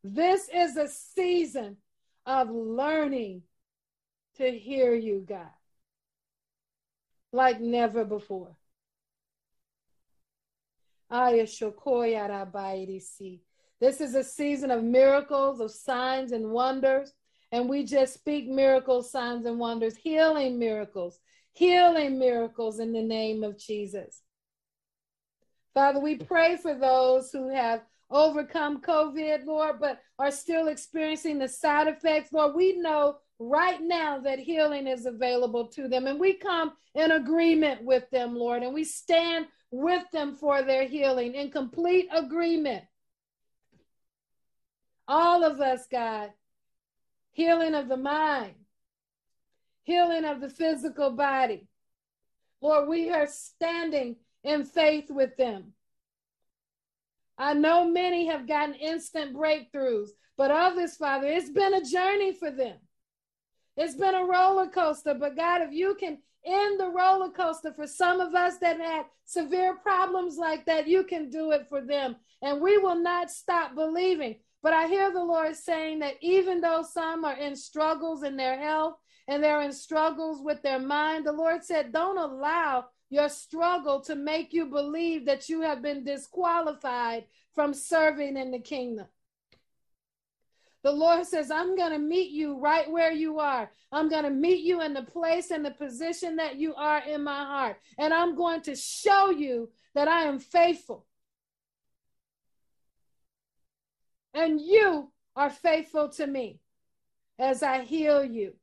This 0.02 0.48
is 0.52 0.76
a 0.76 0.88
season 0.88 1.76
of 2.26 2.50
learning 2.50 3.42
to 4.38 4.50
hear 4.50 4.96
you, 4.96 5.24
God, 5.24 5.46
like 7.32 7.60
never 7.60 8.04
before. 8.04 8.56
This 13.80 14.00
is 14.00 14.14
a 14.16 14.24
season 14.24 14.72
of 14.72 14.82
miracles, 14.82 15.60
of 15.60 15.70
signs 15.70 16.32
and 16.32 16.50
wonders. 16.50 17.12
And 17.52 17.68
we 17.68 17.84
just 17.84 18.14
speak 18.14 18.48
miracles, 18.48 19.12
signs, 19.12 19.46
and 19.46 19.60
wonders, 19.60 19.94
healing 19.94 20.58
miracles, 20.58 21.20
healing 21.52 22.18
miracles 22.18 22.80
in 22.80 22.92
the 22.92 23.02
name 23.02 23.44
of 23.44 23.56
Jesus. 23.56 24.21
Father, 25.74 26.00
we 26.00 26.16
pray 26.16 26.56
for 26.56 26.74
those 26.74 27.30
who 27.30 27.48
have 27.48 27.82
overcome 28.10 28.80
COVID, 28.82 29.46
Lord, 29.46 29.76
but 29.80 30.00
are 30.18 30.30
still 30.30 30.68
experiencing 30.68 31.38
the 31.38 31.48
side 31.48 31.88
effects. 31.88 32.32
Lord, 32.32 32.54
we 32.54 32.76
know 32.76 33.16
right 33.38 33.80
now 33.80 34.18
that 34.20 34.38
healing 34.38 34.86
is 34.86 35.06
available 35.06 35.66
to 35.68 35.88
them, 35.88 36.06
and 36.06 36.20
we 36.20 36.34
come 36.34 36.72
in 36.94 37.12
agreement 37.12 37.82
with 37.84 38.08
them, 38.10 38.36
Lord, 38.36 38.62
and 38.62 38.74
we 38.74 38.84
stand 38.84 39.46
with 39.70 40.04
them 40.12 40.36
for 40.36 40.62
their 40.62 40.86
healing 40.86 41.34
in 41.34 41.50
complete 41.50 42.08
agreement. 42.12 42.84
All 45.08 45.42
of 45.42 45.60
us, 45.60 45.86
God, 45.90 46.30
healing 47.32 47.74
of 47.74 47.88
the 47.88 47.96
mind, 47.96 48.54
healing 49.84 50.26
of 50.26 50.40
the 50.40 50.50
physical 50.50 51.10
body. 51.10 51.66
Lord, 52.60 52.88
we 52.88 53.10
are 53.10 53.26
standing 53.26 54.16
in 54.44 54.64
faith 54.64 55.10
with 55.10 55.36
them. 55.36 55.72
I 57.38 57.54
know 57.54 57.84
many 57.84 58.26
have 58.26 58.46
gotten 58.46 58.74
instant 58.74 59.34
breakthroughs, 59.34 60.10
but 60.36 60.50
others, 60.50 60.96
Father, 60.96 61.26
it's 61.26 61.50
been 61.50 61.74
a 61.74 61.84
journey 61.84 62.32
for 62.32 62.50
them. 62.50 62.76
It's 63.76 63.94
been 63.94 64.14
a 64.14 64.24
roller 64.24 64.68
coaster, 64.68 65.14
but 65.14 65.36
God, 65.36 65.62
if 65.62 65.72
you 65.72 65.94
can 65.94 66.18
end 66.44 66.78
the 66.78 66.88
roller 66.88 67.30
coaster 67.30 67.72
for 67.72 67.86
some 67.86 68.20
of 68.20 68.34
us 68.34 68.58
that 68.58 68.78
had 68.78 69.06
severe 69.24 69.76
problems 69.76 70.36
like 70.36 70.66
that, 70.66 70.88
you 70.88 71.04
can 71.04 71.30
do 71.30 71.52
it 71.52 71.66
for 71.68 71.80
them. 71.80 72.16
And 72.42 72.60
we 72.60 72.76
will 72.78 72.96
not 72.96 73.30
stop 73.30 73.74
believing. 73.74 74.36
But 74.62 74.74
I 74.74 74.86
hear 74.86 75.12
the 75.12 75.24
Lord 75.24 75.56
saying 75.56 76.00
that 76.00 76.14
even 76.20 76.60
though 76.60 76.82
some 76.82 77.24
are 77.24 77.36
in 77.36 77.56
struggles 77.56 78.22
in 78.22 78.36
their 78.36 78.58
health 78.58 78.96
and 79.26 79.42
they're 79.42 79.62
in 79.62 79.72
struggles 79.72 80.42
with 80.42 80.62
their 80.62 80.78
mind, 80.78 81.26
the 81.26 81.32
Lord 81.32 81.64
said, 81.64 81.92
don't 81.92 82.18
allow 82.18 82.86
your 83.12 83.28
struggle 83.28 84.00
to 84.00 84.16
make 84.16 84.54
you 84.54 84.64
believe 84.64 85.26
that 85.26 85.46
you 85.46 85.60
have 85.60 85.82
been 85.82 86.02
disqualified 86.02 87.26
from 87.54 87.74
serving 87.74 88.38
in 88.38 88.50
the 88.50 88.58
kingdom. 88.58 89.06
The 90.82 90.92
Lord 90.92 91.26
says, 91.26 91.50
I'm 91.50 91.76
going 91.76 91.92
to 91.92 91.98
meet 91.98 92.30
you 92.30 92.58
right 92.58 92.90
where 92.90 93.12
you 93.12 93.38
are. 93.38 93.70
I'm 93.92 94.08
going 94.08 94.24
to 94.24 94.30
meet 94.30 94.64
you 94.64 94.80
in 94.80 94.94
the 94.94 95.02
place 95.02 95.50
and 95.50 95.62
the 95.62 95.72
position 95.72 96.36
that 96.36 96.56
you 96.56 96.74
are 96.74 97.02
in 97.06 97.22
my 97.22 97.44
heart. 97.44 97.76
And 97.98 98.14
I'm 98.14 98.34
going 98.34 98.62
to 98.62 98.74
show 98.74 99.30
you 99.30 99.68
that 99.94 100.08
I 100.08 100.22
am 100.22 100.38
faithful. 100.38 101.04
And 104.32 104.58
you 104.58 105.12
are 105.36 105.50
faithful 105.50 106.08
to 106.12 106.26
me 106.26 106.60
as 107.38 107.62
I 107.62 107.82
heal 107.82 108.24
you. 108.24 108.54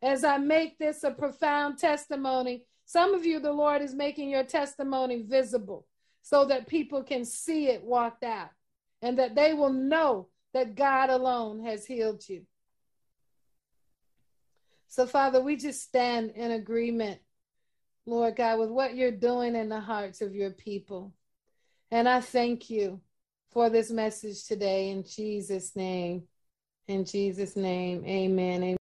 As 0.00 0.24
I 0.24 0.38
make 0.38 0.78
this 0.78 1.04
a 1.04 1.10
profound 1.10 1.76
testimony, 1.76 2.64
some 2.90 3.14
of 3.14 3.24
you, 3.24 3.38
the 3.38 3.52
Lord 3.52 3.82
is 3.82 3.94
making 3.94 4.30
your 4.30 4.42
testimony 4.42 5.22
visible 5.22 5.86
so 6.22 6.44
that 6.46 6.66
people 6.66 7.04
can 7.04 7.24
see 7.24 7.68
it 7.68 7.84
walked 7.84 8.24
out 8.24 8.48
and 9.00 9.16
that 9.16 9.36
they 9.36 9.54
will 9.54 9.72
know 9.72 10.26
that 10.54 10.74
God 10.74 11.08
alone 11.08 11.64
has 11.64 11.86
healed 11.86 12.28
you. 12.28 12.42
So, 14.88 15.06
Father, 15.06 15.40
we 15.40 15.54
just 15.54 15.82
stand 15.82 16.30
in 16.30 16.50
agreement, 16.50 17.20
Lord 18.06 18.34
God, 18.34 18.58
with 18.58 18.70
what 18.70 18.96
you're 18.96 19.12
doing 19.12 19.54
in 19.54 19.68
the 19.68 19.78
hearts 19.78 20.20
of 20.20 20.34
your 20.34 20.50
people. 20.50 21.14
And 21.92 22.08
I 22.08 22.20
thank 22.20 22.70
you 22.70 23.00
for 23.52 23.70
this 23.70 23.92
message 23.92 24.42
today 24.46 24.90
in 24.90 25.04
Jesus' 25.04 25.76
name. 25.76 26.24
In 26.88 27.04
Jesus' 27.04 27.54
name, 27.54 28.04
amen. 28.04 28.64
amen. 28.64 28.76